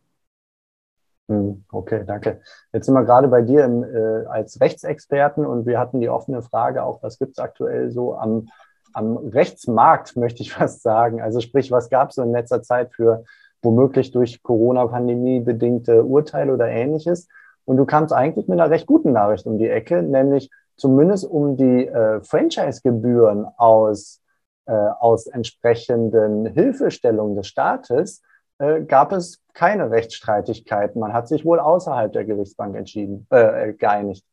Hm, 1.28 1.64
okay, 1.72 2.04
danke. 2.06 2.40
Jetzt 2.72 2.86
sind 2.86 2.94
wir 2.94 3.04
gerade 3.04 3.26
bei 3.26 3.42
dir 3.42 3.64
im, 3.64 3.82
äh, 3.82 4.26
als 4.26 4.60
Rechtsexperten 4.60 5.44
und 5.44 5.66
wir 5.66 5.78
hatten 5.78 6.00
die 6.00 6.08
offene 6.08 6.40
Frage 6.40 6.84
auch, 6.84 7.02
was 7.02 7.18
gibt 7.18 7.32
es 7.32 7.38
aktuell 7.38 7.90
so 7.90 8.16
am, 8.16 8.48
am 8.96 9.16
Rechtsmarkt, 9.16 10.16
möchte 10.16 10.42
ich 10.42 10.52
fast 10.54 10.82
sagen. 10.82 11.20
Also 11.20 11.40
sprich, 11.40 11.70
was 11.70 11.90
gab 11.90 12.10
es 12.10 12.18
in 12.18 12.32
letzter 12.32 12.62
Zeit 12.62 12.92
für 12.92 13.24
womöglich 13.62 14.10
durch 14.10 14.42
Corona-Pandemie 14.42 15.40
bedingte 15.40 16.04
Urteile 16.04 16.52
oder 16.52 16.68
ähnliches? 16.68 17.28
Und 17.64 17.78
du 17.78 17.84
kamst 17.84 18.12
eigentlich 18.12 18.46
mit 18.48 18.60
einer 18.60 18.70
recht 18.70 18.86
guten 18.86 19.12
Nachricht 19.12 19.46
um 19.46 19.58
die 19.58 19.68
Ecke, 19.68 20.02
nämlich 20.02 20.50
zumindest 20.76 21.24
um 21.24 21.56
die 21.56 21.86
äh, 21.86 22.22
Franchise-Gebühren 22.22 23.46
aus, 23.56 24.20
äh, 24.66 24.72
aus 24.72 25.26
entsprechenden 25.26 26.46
Hilfestellungen 26.46 27.36
des 27.36 27.48
Staates 27.48 28.22
äh, 28.58 28.82
gab 28.82 29.12
es 29.12 29.40
keine 29.52 29.90
Rechtsstreitigkeiten. 29.90 31.00
Man 31.00 31.12
hat 31.12 31.28
sich 31.28 31.44
wohl 31.44 31.58
außerhalb 31.58 32.12
der 32.12 32.24
Gerichtsbank 32.24 32.76
entschieden, 32.76 33.26
äh, 33.30 33.72
geeinigt. 33.72 34.24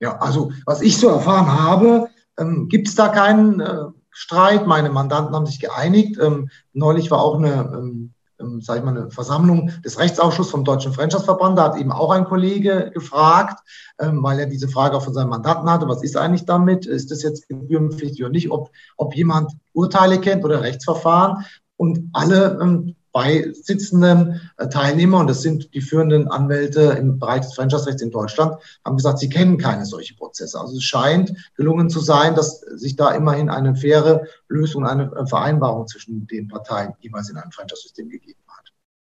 Ja, 0.00 0.18
also 0.18 0.52
was 0.66 0.82
ich 0.82 0.96
so 0.98 1.08
erfahren 1.08 1.46
habe, 1.46 2.08
ähm, 2.38 2.68
gibt 2.68 2.88
es 2.88 2.94
da 2.94 3.08
keinen 3.08 3.60
äh, 3.60 3.84
Streit. 4.10 4.66
Meine 4.66 4.90
Mandanten 4.90 5.34
haben 5.34 5.46
sich 5.46 5.60
geeinigt. 5.60 6.18
Ähm, 6.20 6.50
neulich 6.72 7.10
war 7.10 7.22
auch 7.22 7.36
eine, 7.36 7.70
ähm, 7.74 8.12
ähm, 8.40 8.60
sag 8.60 8.78
ich 8.78 8.84
mal, 8.84 8.96
eine 8.96 9.10
Versammlung 9.10 9.70
des 9.84 9.98
Rechtsausschusses 9.98 10.50
vom 10.50 10.64
Deutschen 10.64 10.92
Franchise-Verband. 10.92 11.58
Da 11.58 11.64
hat 11.64 11.76
eben 11.76 11.92
auch 11.92 12.10
ein 12.10 12.24
Kollege 12.24 12.90
gefragt, 12.92 13.60
ähm, 14.00 14.22
weil 14.22 14.40
er 14.40 14.46
diese 14.46 14.68
Frage 14.68 14.96
auch 14.96 15.04
von 15.04 15.14
seinem 15.14 15.30
Mandanten 15.30 15.70
hatte, 15.70 15.88
was 15.88 16.02
ist 16.02 16.16
eigentlich 16.16 16.46
damit? 16.46 16.86
Ist 16.86 17.10
das 17.10 17.22
jetzt 17.22 17.48
gebührenpflichtig 17.48 18.22
oder 18.22 18.32
nicht? 18.32 18.50
Ob, 18.50 18.70
ob 18.96 19.14
jemand 19.14 19.52
Urteile 19.72 20.18
kennt 20.18 20.44
oder 20.44 20.62
Rechtsverfahren? 20.62 21.44
Und 21.76 22.10
alle 22.12 22.58
ähm, 22.60 22.96
beisitzenden 23.12 24.40
äh, 24.58 24.68
Teilnehmer, 24.68 25.20
und 25.20 25.28
das 25.28 25.42
sind 25.42 25.74
die 25.74 25.80
führenden 25.80 26.28
Anwälte 26.28 26.96
im 26.98 27.18
Bereich 27.18 27.42
des 27.42 27.54
Franchise-Rechts 27.54 28.02
in 28.02 28.10
Deutschland, 28.10 28.56
haben 28.84 28.96
gesagt, 28.96 29.18
sie 29.18 29.28
kennen 29.28 29.58
keine 29.58 29.84
solche 29.84 30.14
Prozesse. 30.14 30.60
Also 30.60 30.76
es 30.76 30.84
scheint 30.84 31.32
gelungen 31.56 31.90
zu 31.90 32.00
sein, 32.00 32.34
dass 32.34 32.60
sich 32.60 32.96
da 32.96 33.12
immerhin 33.12 33.48
eine 33.48 33.74
faire 33.74 34.24
Lösung, 34.48 34.86
eine 34.86 35.10
äh, 35.14 35.26
Vereinbarung 35.26 35.86
zwischen 35.86 36.26
den 36.26 36.48
Parteien 36.48 36.94
jeweils 37.00 37.30
in 37.30 37.36
einem 37.36 37.52
Franchise-System 37.52 38.08
gegeben 38.08 38.40
hat. 38.48 38.72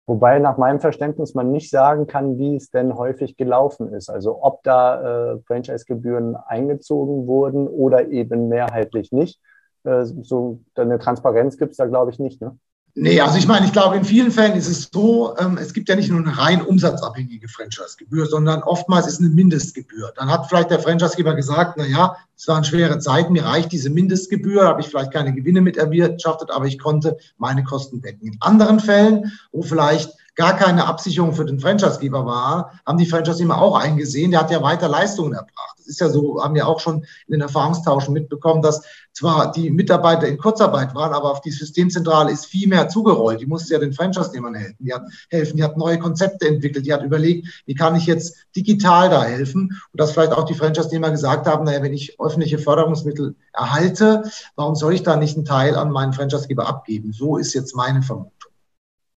Wobei 0.08 0.40
nach 0.40 0.58
meinem 0.58 0.80
Verständnis 0.80 1.36
man 1.36 1.52
nicht 1.52 1.70
sagen 1.70 2.08
kann, 2.08 2.40
wie 2.40 2.56
es 2.56 2.72
denn 2.72 2.96
häufig 2.96 3.38
gelaufen 3.38 3.94
ist. 3.94 4.10
Also 4.10 4.44
ob 4.44 4.64
da 4.64 5.34
äh, 5.34 5.40
Franchise-Gebühren 5.46 6.36
eingezogen 6.36 7.28
wurden 7.28 7.68
oder 7.68 8.08
eben 8.08 8.48
mehrheitlich 8.50 9.12
nicht. 9.12 9.40
Äh, 9.84 10.06
so 10.06 10.62
eine 10.76 10.98
Transparenz 10.98 11.58
gibt 11.58 11.72
es 11.72 11.78
da, 11.78 11.86
glaube 11.86 12.12
ich, 12.12 12.20
nicht. 12.20 12.42
Ne? 12.42 12.58
Nee, 12.96 13.22
also 13.22 13.38
ich 13.38 13.48
meine, 13.48 13.66
ich 13.66 13.72
glaube, 13.72 13.96
in 13.96 14.04
vielen 14.04 14.32
Fällen 14.32 14.58
ist 14.58 14.68
es 14.68 14.90
so, 14.92 15.38
ähm, 15.38 15.58
es 15.58 15.74
gibt 15.74 15.90
ja 15.90 15.96
nicht 15.96 16.10
nur 16.10 16.20
eine 16.20 16.38
rein 16.38 16.62
umsatzabhängige 16.62 17.48
Franchise-Gebühr, 17.48 18.26
sondern 18.26 18.64
oftmals 18.64 19.08
ist 19.08 19.20
eine 19.20 19.30
Mindestgebühr. 19.30 20.12
Dann 20.16 20.30
hat 20.30 20.48
vielleicht 20.48 20.72
der 20.72 20.80
Franchisegeber 20.80 21.36
gesagt, 21.36 21.76
na 21.78 21.86
ja, 21.86 22.18
es 22.36 22.48
waren 22.48 22.64
schwere 22.64 23.00
Zeiten, 23.00 23.34
mir 23.34 23.46
reicht 23.46 23.72
diese 23.72 23.90
Mindestgebühr, 23.90 24.66
habe 24.66 24.82
ich 24.82 24.88
vielleicht 24.88 25.14
keine 25.14 25.34
Gewinne 25.34 25.62
mit 25.62 25.78
erwirtschaftet, 25.78 26.52
aber 26.52 26.66
ich 26.66 26.80
konnte 26.80 27.18
meine 27.38 27.64
Kosten 27.64 28.02
decken. 28.02 28.28
In 28.28 28.38
anderen 28.42 28.80
Fällen, 28.80 29.32
wo 29.52 29.62
vielleicht 29.62 30.12
gar 30.40 30.56
keine 30.56 30.86
Absicherung 30.86 31.34
für 31.34 31.44
den 31.44 31.60
Franchisegeber 31.60 32.26
war, 32.26 32.80
haben 32.86 32.98
die 32.98 33.06
Franchisegeber 33.06 33.62
auch 33.62 33.78
eingesehen, 33.78 34.32
der 34.32 34.40
hat 34.40 34.52
ja 34.52 34.64
weiter 34.64 34.88
Leistungen 34.88 35.34
erbracht. 35.34 35.76
Das 35.76 35.88
ist 35.88 36.00
ja 36.00 36.08
so, 36.08 36.42
haben 36.42 36.56
wir 36.56 36.66
auch 36.66 36.80
schon 36.80 37.04
in 37.28 37.34
den 37.34 37.42
Erfahrungstauschen 37.42 38.14
mitbekommen, 38.14 38.62
dass 38.62 38.82
zwar 39.12 39.52
die 39.52 39.70
Mitarbeiter 39.70 40.30
in 40.30 40.38
Kurzarbeit 40.38 40.96
waren, 40.96 41.12
aber 41.12 41.30
auf 41.30 41.42
die 41.42 41.52
Systemzentrale 41.52 42.32
ist 42.32 42.46
viel 42.46 42.70
mehr 42.70 42.88
zugerollt. 42.88 43.42
Die 43.42 43.48
musste 43.48 43.74
ja 43.74 43.82
den 43.82 43.92
Franchise-Nehmern 43.92 44.56
helfen. 44.56 44.78
Die 44.86 44.94
hat 44.94 45.04
helfen, 45.30 45.58
die 45.58 45.64
hat 45.64 45.76
neue 45.76 46.00
Konzepte 46.00 46.48
entwickelt, 46.48 46.86
die 46.86 46.94
hat 46.94 47.04
überlegt, 47.04 47.64
wie 47.66 47.76
kann 47.76 47.98
ich 47.98 48.06
jetzt 48.06 48.38
digital 48.56 49.10
da 49.10 49.26
helfen? 49.26 49.78
Und 49.92 50.00
dass 50.00 50.14
vielleicht 50.14 50.32
auch 50.32 50.46
die 50.46 50.54
Franchise-Nehmer 50.54 51.12
gesagt 51.12 51.48
haben, 51.48 51.66
naja, 51.66 51.84
wenn 51.84 51.92
ich 51.92 52.18
öffentliche 52.18 52.60
Förderungsmittel 52.60 53.36
erhalte, 53.52 54.24
warum 54.56 54.76
soll 54.76 54.94
ich 54.94 55.04
da 55.04 55.18
nicht 55.18 55.36
einen 55.36 55.44
Teil 55.44 55.76
an 55.76 55.92
meinen 55.92 56.14
Franchisegeber 56.14 56.66
abgeben? 56.66 57.12
So 57.12 57.36
ist 57.36 57.54
jetzt 57.54 57.76
meine 57.76 58.04
Vermutung. 58.04 58.54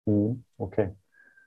Mhm, 0.07 0.43
okay. 0.59 0.97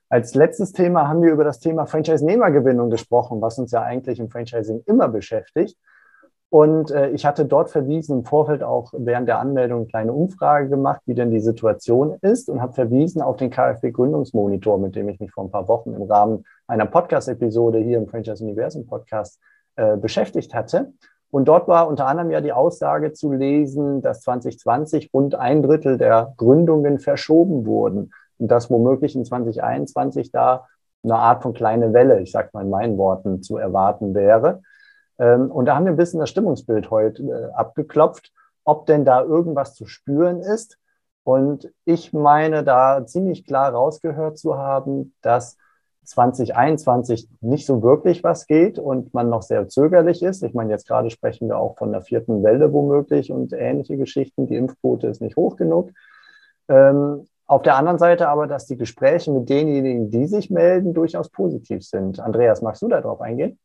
Als 0.08 0.34
letztes 0.34 0.72
Thema 0.72 1.08
haben 1.08 1.22
wir 1.22 1.32
über 1.32 1.42
das 1.42 1.58
Thema 1.58 1.86
Franchise-Nehmergewinnung 1.86 2.90
gesprochen, 2.90 3.40
was 3.40 3.58
uns 3.58 3.72
ja 3.72 3.82
eigentlich 3.82 4.20
im 4.20 4.30
Franchising 4.30 4.82
immer 4.86 5.08
beschäftigt. 5.08 5.76
Und 6.48 6.92
äh, 6.92 7.10
ich 7.10 7.26
hatte 7.26 7.44
dort 7.44 7.70
verwiesen, 7.70 8.18
im 8.18 8.24
Vorfeld 8.24 8.62
auch 8.62 8.92
während 8.96 9.26
der 9.28 9.40
Anmeldung 9.40 9.80
eine 9.80 9.86
kleine 9.88 10.12
Umfrage 10.12 10.68
gemacht, 10.68 11.00
wie 11.06 11.14
denn 11.14 11.32
die 11.32 11.40
Situation 11.40 12.16
ist 12.22 12.48
und 12.48 12.62
habe 12.62 12.72
verwiesen 12.72 13.20
auf 13.20 13.36
den 13.36 13.50
KfW 13.50 13.90
Gründungsmonitor, 13.90 14.78
mit 14.78 14.94
dem 14.94 15.08
ich 15.08 15.18
mich 15.18 15.32
vor 15.32 15.44
ein 15.44 15.50
paar 15.50 15.66
Wochen 15.66 15.92
im 15.92 16.02
Rahmen 16.02 16.44
einer 16.68 16.86
Podcast-Episode 16.86 17.78
hier 17.78 17.98
im 17.98 18.06
Franchise 18.06 18.44
Universum 18.44 18.86
Podcast 18.86 19.40
äh, 19.74 19.96
beschäftigt 19.96 20.54
hatte. 20.54 20.92
Und 21.32 21.48
dort 21.48 21.66
war 21.66 21.88
unter 21.88 22.06
anderem 22.06 22.30
ja 22.30 22.40
die 22.40 22.52
Aussage 22.52 23.12
zu 23.12 23.32
lesen, 23.32 24.00
dass 24.00 24.20
2020 24.20 25.10
rund 25.12 25.34
ein 25.34 25.64
Drittel 25.64 25.98
der 25.98 26.32
Gründungen 26.36 27.00
verschoben 27.00 27.66
wurden 27.66 28.12
dass 28.38 28.70
womöglich 28.70 29.14
in 29.14 29.24
2021 29.24 30.30
da 30.30 30.66
eine 31.02 31.16
Art 31.16 31.42
von 31.42 31.54
kleine 31.54 31.92
Welle, 31.92 32.20
ich 32.20 32.32
sage 32.32 32.50
mal 32.52 32.62
in 32.62 32.70
meinen 32.70 32.98
Worten, 32.98 33.42
zu 33.42 33.56
erwarten 33.56 34.14
wäre. 34.14 34.62
Ähm, 35.18 35.50
und 35.50 35.66
da 35.66 35.76
haben 35.76 35.84
wir 35.84 35.92
ein 35.92 35.96
bisschen 35.96 36.20
das 36.20 36.30
Stimmungsbild 36.30 36.90
heute 36.90 37.22
äh, 37.22 37.52
abgeklopft, 37.54 38.32
ob 38.64 38.86
denn 38.86 39.04
da 39.04 39.22
irgendwas 39.22 39.74
zu 39.74 39.86
spüren 39.86 40.40
ist. 40.40 40.78
Und 41.22 41.72
ich 41.84 42.12
meine, 42.12 42.64
da 42.64 43.04
ziemlich 43.06 43.46
klar 43.46 43.72
rausgehört 43.72 44.38
zu 44.38 44.58
haben, 44.58 45.14
dass 45.22 45.56
2021 46.04 47.28
nicht 47.40 47.66
so 47.66 47.82
wirklich 47.82 48.22
was 48.22 48.46
geht 48.46 48.78
und 48.78 49.12
man 49.12 49.28
noch 49.28 49.42
sehr 49.42 49.68
zögerlich 49.68 50.22
ist. 50.22 50.42
Ich 50.44 50.54
meine, 50.54 50.70
jetzt 50.70 50.86
gerade 50.86 51.10
sprechen 51.10 51.48
wir 51.48 51.58
auch 51.58 51.76
von 51.76 51.90
der 51.90 52.02
vierten 52.02 52.44
Welle 52.44 52.72
womöglich 52.72 53.32
und 53.32 53.52
ähnliche 53.52 53.96
Geschichten. 53.96 54.46
Die 54.46 54.56
Impfquote 54.56 55.08
ist 55.08 55.20
nicht 55.20 55.36
hoch 55.36 55.56
genug. 55.56 55.90
Ähm, 56.68 57.26
auf 57.46 57.62
der 57.62 57.76
anderen 57.76 57.98
Seite 57.98 58.28
aber, 58.28 58.46
dass 58.46 58.66
die 58.66 58.76
Gespräche 58.76 59.30
mit 59.30 59.48
denjenigen, 59.48 60.10
die 60.10 60.26
sich 60.26 60.50
melden, 60.50 60.94
durchaus 60.94 61.30
positiv 61.30 61.84
sind. 61.84 62.18
Andreas, 62.18 62.60
magst 62.60 62.82
du 62.82 62.88
darauf 62.88 63.20
eingehen? 63.20 63.58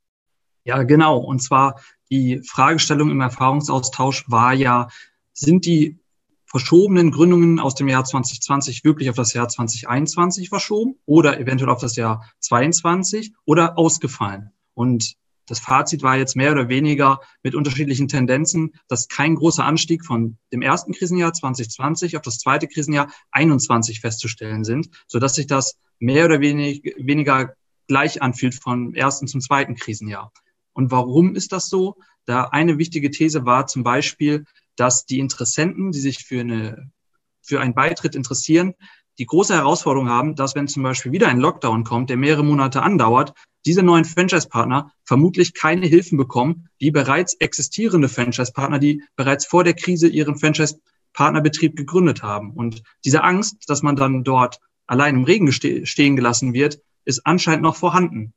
Ja, 0.63 0.83
genau. 0.83 1.17
Und 1.17 1.41
zwar 1.41 1.79
die 2.11 2.41
Fragestellung 2.47 3.09
im 3.09 3.21
Erfahrungsaustausch 3.21 4.29
war 4.29 4.53
ja, 4.53 4.89
sind 5.33 5.65
die 5.65 5.99
verschobenen 6.45 7.11
Gründungen 7.11 7.59
aus 7.59 7.75
dem 7.75 7.87
Jahr 7.87 8.03
2020 8.03 8.83
wirklich 8.83 9.09
auf 9.09 9.15
das 9.15 9.33
Jahr 9.33 9.47
2021 9.47 10.49
verschoben 10.49 10.99
oder 11.05 11.39
eventuell 11.39 11.71
auf 11.71 11.79
das 11.79 11.95
Jahr 11.95 12.25
22 12.39 13.33
oder 13.45 13.77
ausgefallen? 13.77 14.51
Und 14.73 15.15
das 15.51 15.59
Fazit 15.59 16.01
war 16.01 16.15
jetzt 16.15 16.37
mehr 16.37 16.53
oder 16.53 16.69
weniger 16.69 17.19
mit 17.43 17.55
unterschiedlichen 17.55 18.07
Tendenzen, 18.07 18.71
dass 18.87 19.09
kein 19.09 19.35
großer 19.35 19.65
Anstieg 19.65 20.05
von 20.05 20.37
dem 20.53 20.61
ersten 20.61 20.93
Krisenjahr 20.93 21.33
2020 21.33 22.15
auf 22.15 22.21
das 22.21 22.37
zweite 22.37 22.69
Krisenjahr 22.69 23.11
21 23.31 23.99
festzustellen 23.99 24.63
sind, 24.63 24.89
so 25.07 25.19
dass 25.19 25.35
sich 25.35 25.47
das 25.47 25.77
mehr 25.99 26.23
oder 26.23 26.39
wenig, 26.39 26.95
weniger 26.97 27.53
gleich 27.89 28.21
anfühlt 28.21 28.55
vom 28.55 28.95
ersten 28.95 29.27
zum 29.27 29.41
zweiten 29.41 29.75
Krisenjahr. 29.75 30.31
Und 30.71 30.89
warum 30.89 31.35
ist 31.35 31.51
das 31.51 31.67
so? 31.67 31.97
Da 32.23 32.45
eine 32.45 32.77
wichtige 32.77 33.11
These 33.11 33.45
war 33.45 33.67
zum 33.67 33.83
Beispiel, 33.83 34.45
dass 34.77 35.05
die 35.05 35.19
Interessenten, 35.19 35.91
die 35.91 35.99
sich 35.99 36.23
für 36.23 36.39
eine, 36.39 36.93
für 37.41 37.59
einen 37.59 37.73
Beitritt 37.73 38.15
interessieren, 38.15 38.73
die 39.19 39.25
große 39.25 39.53
Herausforderung 39.53 40.07
haben, 40.07 40.37
dass 40.37 40.55
wenn 40.55 40.69
zum 40.69 40.83
Beispiel 40.83 41.11
wieder 41.11 41.27
ein 41.27 41.41
Lockdown 41.41 41.83
kommt, 41.83 42.09
der 42.09 42.15
mehrere 42.15 42.45
Monate 42.45 42.83
andauert, 42.83 43.33
diese 43.65 43.83
neuen 43.83 44.05
Franchise-Partner 44.05 44.91
vermutlich 45.03 45.53
keine 45.53 45.87
Hilfen 45.87 46.17
bekommen, 46.17 46.67
wie 46.79 46.91
bereits 46.91 47.33
existierende 47.35 48.09
Franchise-Partner, 48.09 48.79
die 48.79 49.03
bereits 49.15 49.45
vor 49.45 49.63
der 49.63 49.73
Krise 49.73 50.07
ihren 50.07 50.37
Franchise-Partnerbetrieb 50.37 51.75
gegründet 51.75 52.23
haben. 52.23 52.51
Und 52.51 52.83
diese 53.05 53.23
Angst, 53.23 53.69
dass 53.69 53.83
man 53.83 53.95
dann 53.95 54.23
dort 54.23 54.59
allein 54.87 55.15
im 55.15 55.23
Regen 55.23 55.51
stehen 55.51 56.15
gelassen 56.15 56.53
wird, 56.53 56.79
ist 57.05 57.25
anscheinend 57.25 57.63
noch 57.63 57.75
vorhanden. 57.75 58.33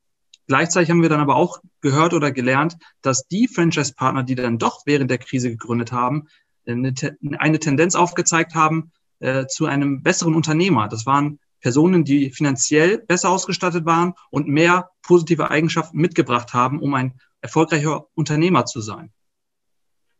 Gleichzeitig 0.46 0.90
haben 0.90 1.02
wir 1.02 1.08
dann 1.08 1.20
aber 1.20 1.36
auch 1.36 1.60
gehört 1.80 2.12
oder 2.12 2.30
gelernt, 2.30 2.76
dass 3.00 3.26
die 3.26 3.48
Franchise-Partner, 3.48 4.24
die 4.24 4.34
dann 4.34 4.58
doch 4.58 4.82
während 4.84 5.10
der 5.10 5.18
Krise 5.18 5.50
gegründet 5.50 5.90
haben, 5.90 6.28
eine, 6.66 7.58
Tendenz 7.58 7.94
aufgezeigt 7.94 8.54
haben 8.54 8.92
äh, 9.20 9.46
zu 9.46 9.66
einem 9.66 10.02
besseren 10.02 10.34
Unternehmer. 10.34 10.88
Das 10.88 11.06
waren 11.06 11.38
Personen, 11.64 12.04
die 12.04 12.28
finanziell 12.28 12.98
besser 12.98 13.30
ausgestattet 13.30 13.86
waren 13.86 14.12
und 14.30 14.46
mehr 14.46 14.90
positive 15.02 15.50
Eigenschaften 15.50 15.96
mitgebracht 15.98 16.52
haben, 16.52 16.78
um 16.78 16.92
ein 16.92 17.14
erfolgreicher 17.40 18.04
Unternehmer 18.14 18.66
zu 18.66 18.82
sein. 18.82 19.10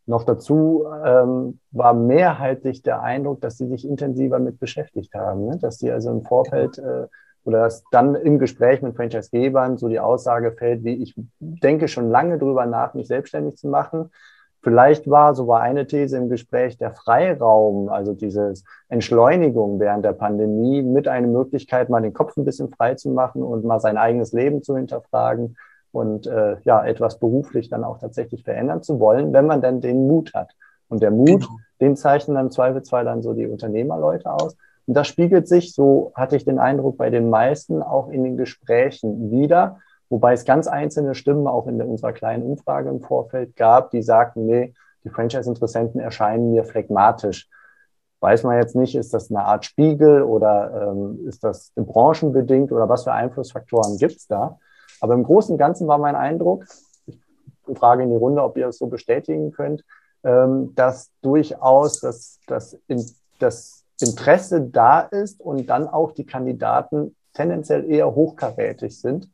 Noch 0.07 0.25
dazu 0.25 0.87
ähm, 1.05 1.61
war 1.71 1.93
mehrheitlich 1.93 2.83
der 2.83 3.03
Eindruck, 3.03 3.43
dass 3.43 3.59
sie 3.59 3.69
sich 3.69 3.87
intensiver 3.87 4.39
mit 4.39 4.59
beschäftigt 4.59 5.13
haben, 5.13 5.45
ne? 5.45 5.59
dass 5.59 5.77
sie 5.79 5.93
also 5.93 6.11
im 6.11 6.25
Vorfeld 6.25 6.79
äh, 6.79 7.09
oder 7.45 7.65
dass 7.65 7.85
dann 7.91 8.15
im 8.15 8.39
Gespräch 8.39 8.81
mit 8.81 8.97
Franchisegebern 8.97 9.77
so 9.77 9.89
die 9.89 10.01
Aussage 10.01 10.53
fällt, 10.53 10.83
wie 10.83 10.95
ich 11.03 11.15
denke 11.41 11.89
schon 11.89 12.09
lange 12.09 12.39
drüber 12.39 12.65
nach, 12.65 12.95
mich 12.95 13.09
selbstständig 13.09 13.57
zu 13.57 13.69
machen. 13.69 14.11
Vielleicht 14.65 15.11
war, 15.11 15.35
so 15.35 15.47
war 15.47 15.61
eine 15.61 15.87
These 15.87 16.17
im 16.17 16.31
Gespräch, 16.31 16.79
der 16.79 16.93
Freiraum, 16.93 17.91
also 17.91 18.15
diese 18.15 18.55
Entschleunigung 18.89 19.79
während 19.79 20.07
der 20.07 20.15
Pandemie 20.15 20.81
mit 20.83 21.07
einer 21.07 21.27
Möglichkeit, 21.27 21.91
mal 21.91 22.01
den 22.01 22.15
Kopf 22.15 22.35
ein 22.39 22.47
bisschen 22.47 22.71
frei 22.71 22.95
zu 22.95 23.11
machen 23.11 23.43
und 23.43 23.67
mal 23.67 23.79
sein 23.79 23.99
eigenes 23.99 24.33
Leben 24.33 24.63
zu 24.63 24.75
hinterfragen 24.75 25.59
und 25.93 26.27
äh, 26.27 26.57
ja, 26.65 26.83
etwas 26.83 27.19
beruflich 27.19 27.69
dann 27.69 27.85
auch 27.85 27.99
tatsächlich 27.99 28.43
verändern 28.43 28.83
zu 28.83 28.99
wollen, 29.01 29.35
wenn 29.35 29.45
man 29.45 29.61
denn 29.61 29.83
den 29.83 30.09
Mut 30.09 30.33
hat. 30.33 30.53
Und 30.89 31.03
der 31.03 31.11
Mut, 31.11 31.43
genau. 31.43 31.59
den 31.83 31.95
zeichnen 31.95 32.37
dann 32.37 32.47
im 32.47 32.51
Zweifelsfall 32.51 33.05
dann 33.05 33.23
so 33.23 33.35
die 33.35 33.47
Unternehmerleute 33.47 34.33
aus. 34.33 34.57
Und 34.87 34.95
das 34.95 35.09
spiegelt 35.09 35.47
sich, 35.47 35.75
so 35.75 36.13
hatte 36.15 36.37
ich 36.37 36.47
den 36.47 36.59
Eindruck, 36.59 36.97
bei 36.97 37.11
den 37.11 37.29
meisten 37.29 37.83
auch 37.83 38.09
in 38.09 38.25
den 38.25 38.39
Gesprächen 38.39 39.31
wieder, 39.31 39.81
wobei 40.15 40.33
es 40.33 40.45
ganz 40.45 40.69
einzelne 40.69 41.17
Stimmen 41.17 41.49
auch 41.49 41.67
in 41.67 41.83
unserer 41.83 42.13
kleinen 42.13 42.45
Umfrage 42.45 42.89
im 42.89 43.01
Vorfeld 43.01 43.57
gab, 43.57 43.91
die 43.91 44.01
sagten, 44.01 44.47
nee, 44.47 44.73
die 45.03 45.09
Franchise-Interessenten 45.09 46.01
erscheinen 46.01 46.53
mir 46.53 46.65
phlegmatisch. 46.65 47.49
Weiß 48.21 48.45
man 48.45 48.57
jetzt 48.57 48.77
nicht, 48.77 48.95
ist 48.95 49.13
das 49.13 49.29
eine 49.29 49.45
Art 49.45 49.65
Spiegel 49.65 50.23
oder 50.23 50.93
ähm, 50.93 51.27
ist 51.27 51.43
das 51.43 51.73
branchenbedingt 51.75 52.71
oder 52.71 52.89
was 52.89 53.03
für 53.03 53.13
Einflussfaktoren 53.13 53.97
gibt 53.99 54.15
es 54.15 54.29
da? 54.29 54.61
Aber 55.01 55.15
im 55.15 55.25
Großen 55.25 55.51
und 55.51 55.59
Ganzen 55.59 55.89
war 55.89 55.99
mein 55.99 56.15
Eindruck, 56.15 56.65
ich 57.07 57.19
frage 57.77 58.05
in 58.05 58.11
die 58.11 58.17
Runde, 58.17 58.45
ob 58.45 58.57
ihr 58.57 58.69
es 58.69 58.79
so 58.79 58.87
bestätigen 58.87 59.51
könnt, 59.51 59.85
ähm, 60.23 60.77
dass 60.77 61.11
durchaus 61.23 61.99
das, 61.99 62.39
das, 62.47 62.79
das 63.41 63.85
Interesse 64.01 64.61
da 64.61 65.01
ist 65.01 65.41
und 65.41 65.67
dann 65.67 65.89
auch 65.89 66.13
die 66.13 66.25
Kandidaten 66.25 67.17
tendenziell 67.33 67.91
eher 67.91 68.15
hochkarätig 68.15 69.01
sind, 69.01 69.29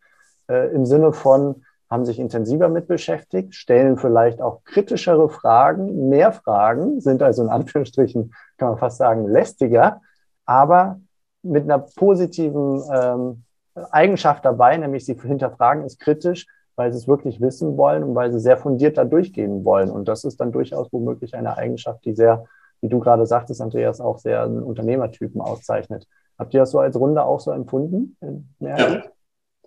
äh, 0.50 0.68
im 0.74 0.84
Sinne 0.84 1.12
von, 1.12 1.62
haben 1.88 2.04
sich 2.04 2.18
intensiver 2.18 2.68
mit 2.68 2.86
beschäftigt, 2.86 3.54
stellen 3.54 3.96
vielleicht 3.96 4.42
auch 4.42 4.62
kritischere 4.64 5.28
Fragen, 5.28 6.08
mehr 6.08 6.32
Fragen, 6.32 7.00
sind 7.00 7.22
also 7.22 7.42
in 7.42 7.48
Anführungsstrichen, 7.48 8.32
kann 8.58 8.68
man 8.70 8.78
fast 8.78 8.98
sagen, 8.98 9.26
lästiger, 9.26 10.00
aber 10.44 11.00
mit 11.42 11.64
einer 11.64 11.78
positiven 11.78 12.82
ähm, 12.92 13.42
Eigenschaft 13.90 14.44
dabei, 14.44 14.76
nämlich 14.76 15.04
sie 15.04 15.14
hinterfragen 15.14 15.84
es 15.84 15.98
kritisch, 15.98 16.46
weil 16.76 16.92
sie 16.92 16.98
es 16.98 17.08
wirklich 17.08 17.40
wissen 17.40 17.76
wollen 17.76 18.04
und 18.04 18.14
weil 18.14 18.30
sie 18.30 18.40
sehr 18.40 18.56
fundiert 18.56 18.96
da 18.96 19.04
durchgehen 19.04 19.64
wollen. 19.64 19.90
Und 19.90 20.06
das 20.06 20.24
ist 20.24 20.40
dann 20.40 20.52
durchaus 20.52 20.92
womöglich 20.92 21.34
eine 21.34 21.56
Eigenschaft, 21.56 22.04
die 22.04 22.14
sehr, 22.14 22.44
wie 22.80 22.88
du 22.88 23.00
gerade 23.00 23.26
sagtest, 23.26 23.60
Andreas, 23.60 24.00
auch 24.00 24.18
sehr 24.18 24.42
einen 24.42 24.62
Unternehmertypen 24.62 25.40
auszeichnet. 25.40 26.06
Habt 26.38 26.54
ihr 26.54 26.60
das 26.60 26.70
so 26.70 26.78
als 26.78 26.96
Runde 26.98 27.24
auch 27.24 27.40
so 27.40 27.50
empfunden? 27.50 28.16
Ja, 28.60 29.02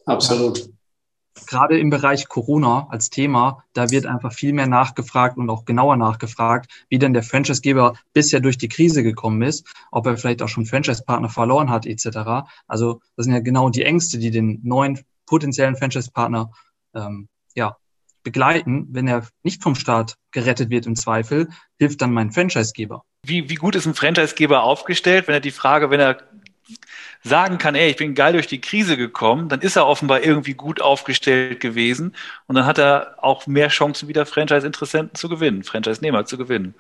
absolut 0.06 0.70
gerade 1.48 1.80
im 1.80 1.90
Bereich 1.90 2.28
Corona 2.28 2.88
als 2.90 3.10
Thema, 3.10 3.64
da 3.74 3.90
wird 3.90 4.06
einfach 4.06 4.34
viel 4.34 4.54
mehr 4.54 4.68
nachgefragt 4.68 5.38
und 5.38 5.50
auch 5.50 5.66
genauer 5.66 5.98
nachgefragt, 5.98 6.72
wie 6.90 7.00
denn 7.00 7.14
der 7.14 7.24
Franchisegeber 7.24 7.96
bisher 8.14 8.40
durch 8.40 8.58
die 8.58 8.70
Krise 8.70 9.04
gekommen 9.04 9.42
ist, 9.42 9.68
ob 9.92 10.06
er 10.06 10.18
vielleicht 10.18 10.42
auch 10.42 10.48
schon 10.48 10.66
Franchise-Partner 10.66 11.30
verloren 11.30 11.70
hat 11.70 11.86
etc. 11.86 12.48
Also 12.68 13.02
das 13.16 13.26
sind 13.26 13.34
ja 13.34 13.40
genau 13.40 13.70
die 13.70 13.84
Ängste, 13.84 14.20
die 14.20 14.32
den 14.32 14.60
neuen 14.64 15.00
potenziellen 15.26 15.76
Franchise-Partner 15.76 16.52
ähm, 16.94 17.28
ja, 17.56 17.78
begleiten. 18.24 18.88
Wenn 18.92 19.08
er 19.08 19.28
nicht 19.44 19.64
vom 19.64 19.76
Staat 19.76 20.18
gerettet 20.32 20.70
wird 20.70 20.86
im 20.86 20.96
Zweifel, 20.96 21.50
hilft 21.80 22.02
dann 22.02 22.14
mein 22.14 22.32
Franchisegeber. 22.32 23.04
Wie, 23.26 23.50
wie 23.50 23.56
gut 23.56 23.76
ist 23.76 23.86
ein 23.86 23.96
Franchisegeber 23.96 24.64
aufgestellt, 24.64 25.28
wenn 25.28 25.36
er 25.36 25.40
die 25.40 25.52
Frage, 25.52 25.90
wenn 25.90 26.00
er 26.00 26.22
sagen 27.24 27.58
kann, 27.58 27.76
ey, 27.76 27.90
ich 27.90 27.98
bin 27.98 28.16
geil 28.16 28.34
durch 28.34 28.48
die 28.48 28.62
Krise 28.62 28.98
gekommen, 28.98 29.50
dann 29.50 29.62
ist 29.62 29.76
er 29.76 29.88
offenbar 29.88 30.24
irgendwie 30.24 30.54
gut 30.54 30.82
aufgestellt 30.82 31.60
gewesen 31.60 32.16
und 32.48 32.56
dann 32.56 32.66
hat 32.66 32.78
er 32.78 33.16
auch 33.18 33.48
mehr 33.48 33.70
Chancen, 33.70 34.08
wieder 34.08 34.26
Franchise-Interessenten 34.26 35.16
zu 35.16 35.30
gewinnen, 35.30 35.64
Franchise-Nehmer 35.64 36.26
zu 36.26 36.38
gewinnen. 36.38 36.76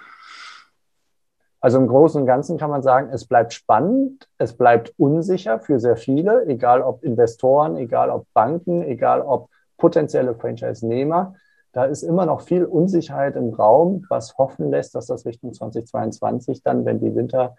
Also 1.63 1.77
im 1.77 1.87
Großen 1.87 2.19
und 2.19 2.27
Ganzen 2.27 2.57
kann 2.57 2.69
man 2.69 2.83
sagen, 2.83 3.09
es 3.13 3.25
bleibt 3.25 3.53
spannend, 3.53 4.27
es 4.37 4.57
bleibt 4.57 4.93
unsicher 4.97 5.61
für 5.61 5.79
sehr 5.79 5.95
viele, 5.95 6.45
egal 6.47 6.81
ob 6.81 7.03
Investoren, 7.05 7.77
egal 7.77 8.09
ob 8.09 8.25
Banken, 8.33 8.83
egal 8.83 9.21
ob 9.21 9.49
potenzielle 9.77 10.35
Franchise-Nehmer. 10.35 11.35
Da 11.71 11.85
ist 11.85 12.03
immer 12.03 12.25
noch 12.25 12.41
viel 12.41 12.65
Unsicherheit 12.65 13.37
im 13.37 13.53
Raum, 13.53 14.05
was 14.09 14.37
hoffen 14.37 14.71
lässt, 14.71 14.93
dass 14.93 15.07
das 15.07 15.25
Richtung 15.25 15.53
2022 15.53 16.63
dann, 16.63 16.83
wenn 16.83 16.99
die 16.99 17.15
Winter 17.15 17.55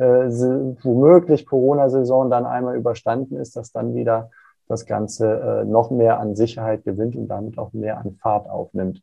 womöglich 0.00 1.46
Corona-Saison 1.46 2.30
dann 2.30 2.46
einmal 2.46 2.76
überstanden 2.76 3.36
ist, 3.36 3.56
dass 3.56 3.72
dann 3.72 3.94
wieder 3.94 4.30
das 4.68 4.86
Ganze 4.86 5.28
äh, 5.28 5.64
noch 5.64 5.90
mehr 5.90 6.20
an 6.20 6.36
Sicherheit 6.36 6.84
gewinnt 6.84 7.16
und 7.16 7.28
damit 7.28 7.58
auch 7.58 7.72
mehr 7.72 7.98
an 7.98 8.16
Fahrt 8.22 8.48
aufnimmt. 8.48 9.02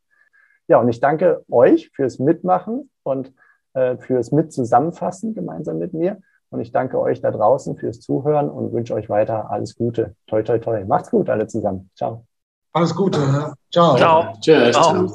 Ja, 0.67 0.79
und 0.79 0.89
ich 0.89 0.99
danke 0.99 1.43
euch 1.49 1.91
fürs 1.93 2.19
Mitmachen 2.19 2.89
und 3.03 3.33
äh, 3.73 3.97
fürs 3.97 4.31
Mitzusammenfassen 4.31 5.35
gemeinsam 5.35 5.77
mit 5.77 5.93
mir. 5.93 6.17
Und 6.49 6.61
ich 6.61 6.71
danke 6.71 6.99
euch 6.99 7.21
da 7.21 7.31
draußen 7.31 7.75
fürs 7.75 7.99
Zuhören 7.99 8.49
und 8.49 8.71
wünsche 8.71 8.93
euch 8.93 9.09
weiter 9.09 9.51
alles 9.51 9.75
Gute. 9.75 10.15
Toi, 10.27 10.43
toi, 10.43 10.59
toi. 10.59 10.83
Macht's 10.85 11.11
gut, 11.11 11.29
alle 11.29 11.47
zusammen. 11.47 11.89
Ciao. 11.95 12.25
Alles 12.71 12.95
Gute. 12.95 13.19
Ciao. 13.71 13.97
Ciao. 13.97 14.33
Tschüss. 14.39 14.71
Ciao. 14.71 15.11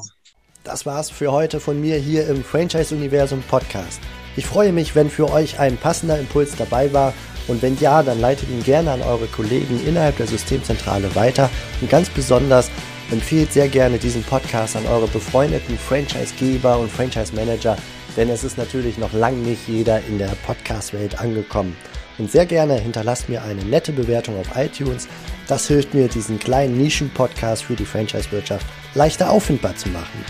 Das 0.64 0.86
war's 0.86 1.10
für 1.10 1.32
heute 1.32 1.58
von 1.58 1.80
mir 1.80 1.96
hier 1.96 2.28
im 2.28 2.44
Franchise 2.44 2.94
Universum 2.94 3.42
Podcast. 3.48 4.00
Ich 4.36 4.46
freue 4.46 4.72
mich, 4.72 4.94
wenn 4.94 5.10
für 5.10 5.30
euch 5.30 5.58
ein 5.58 5.76
passender 5.76 6.18
Impuls 6.18 6.56
dabei 6.56 6.92
war 6.92 7.12
und 7.48 7.60
wenn 7.62 7.78
ja, 7.78 8.02
dann 8.02 8.20
leitet 8.20 8.48
ihn 8.48 8.62
gerne 8.62 8.92
an 8.92 9.02
eure 9.02 9.26
Kollegen 9.26 9.80
innerhalb 9.86 10.16
der 10.16 10.26
Systemzentrale 10.26 11.14
weiter 11.14 11.50
und 11.80 11.90
ganz 11.90 12.08
besonders 12.08 12.70
empfehlt 13.10 13.52
sehr 13.52 13.68
gerne 13.68 13.98
diesen 13.98 14.22
Podcast 14.22 14.76
an 14.76 14.86
eure 14.86 15.08
befreundeten 15.08 15.76
Franchisegeber 15.76 16.78
und 16.78 16.90
Franchise-Manager, 16.90 17.76
denn 18.16 18.30
es 18.30 18.42
ist 18.42 18.56
natürlich 18.56 18.96
noch 18.96 19.12
lange 19.12 19.38
nicht 19.38 19.68
jeder 19.68 20.00
in 20.06 20.18
der 20.18 20.34
Podcast-Welt 20.46 21.20
angekommen. 21.20 21.76
Und 22.18 22.30
sehr 22.30 22.46
gerne 22.46 22.74
hinterlasst 22.74 23.28
mir 23.28 23.42
eine 23.42 23.64
nette 23.64 23.92
Bewertung 23.92 24.38
auf 24.38 24.56
iTunes. 24.56 25.08
Das 25.48 25.66
hilft 25.66 25.94
mir, 25.94 26.08
diesen 26.08 26.38
kleinen 26.38 26.76
Nischen-Podcast 26.76 27.64
für 27.64 27.74
die 27.74 27.86
Franchise-Wirtschaft 27.86 28.66
leichter 28.94 29.30
auffindbar 29.30 29.76
zu 29.76 29.88
machen. 29.88 30.24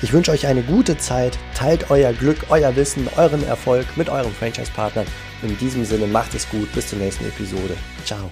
Ich 0.00 0.12
wünsche 0.12 0.30
euch 0.30 0.46
eine 0.46 0.62
gute 0.62 0.96
Zeit, 0.96 1.36
teilt 1.54 1.90
euer 1.90 2.12
Glück, 2.12 2.46
euer 2.50 2.76
Wissen, 2.76 3.08
euren 3.16 3.44
Erfolg 3.44 3.84
mit 3.96 4.08
euren 4.08 4.32
Franchise-Partnern. 4.32 5.06
In 5.42 5.58
diesem 5.58 5.84
Sinne 5.84 6.06
macht 6.06 6.34
es 6.34 6.48
gut, 6.48 6.72
bis 6.72 6.88
zur 6.88 6.98
nächsten 6.98 7.24
Episode. 7.26 7.76
Ciao. 8.04 8.30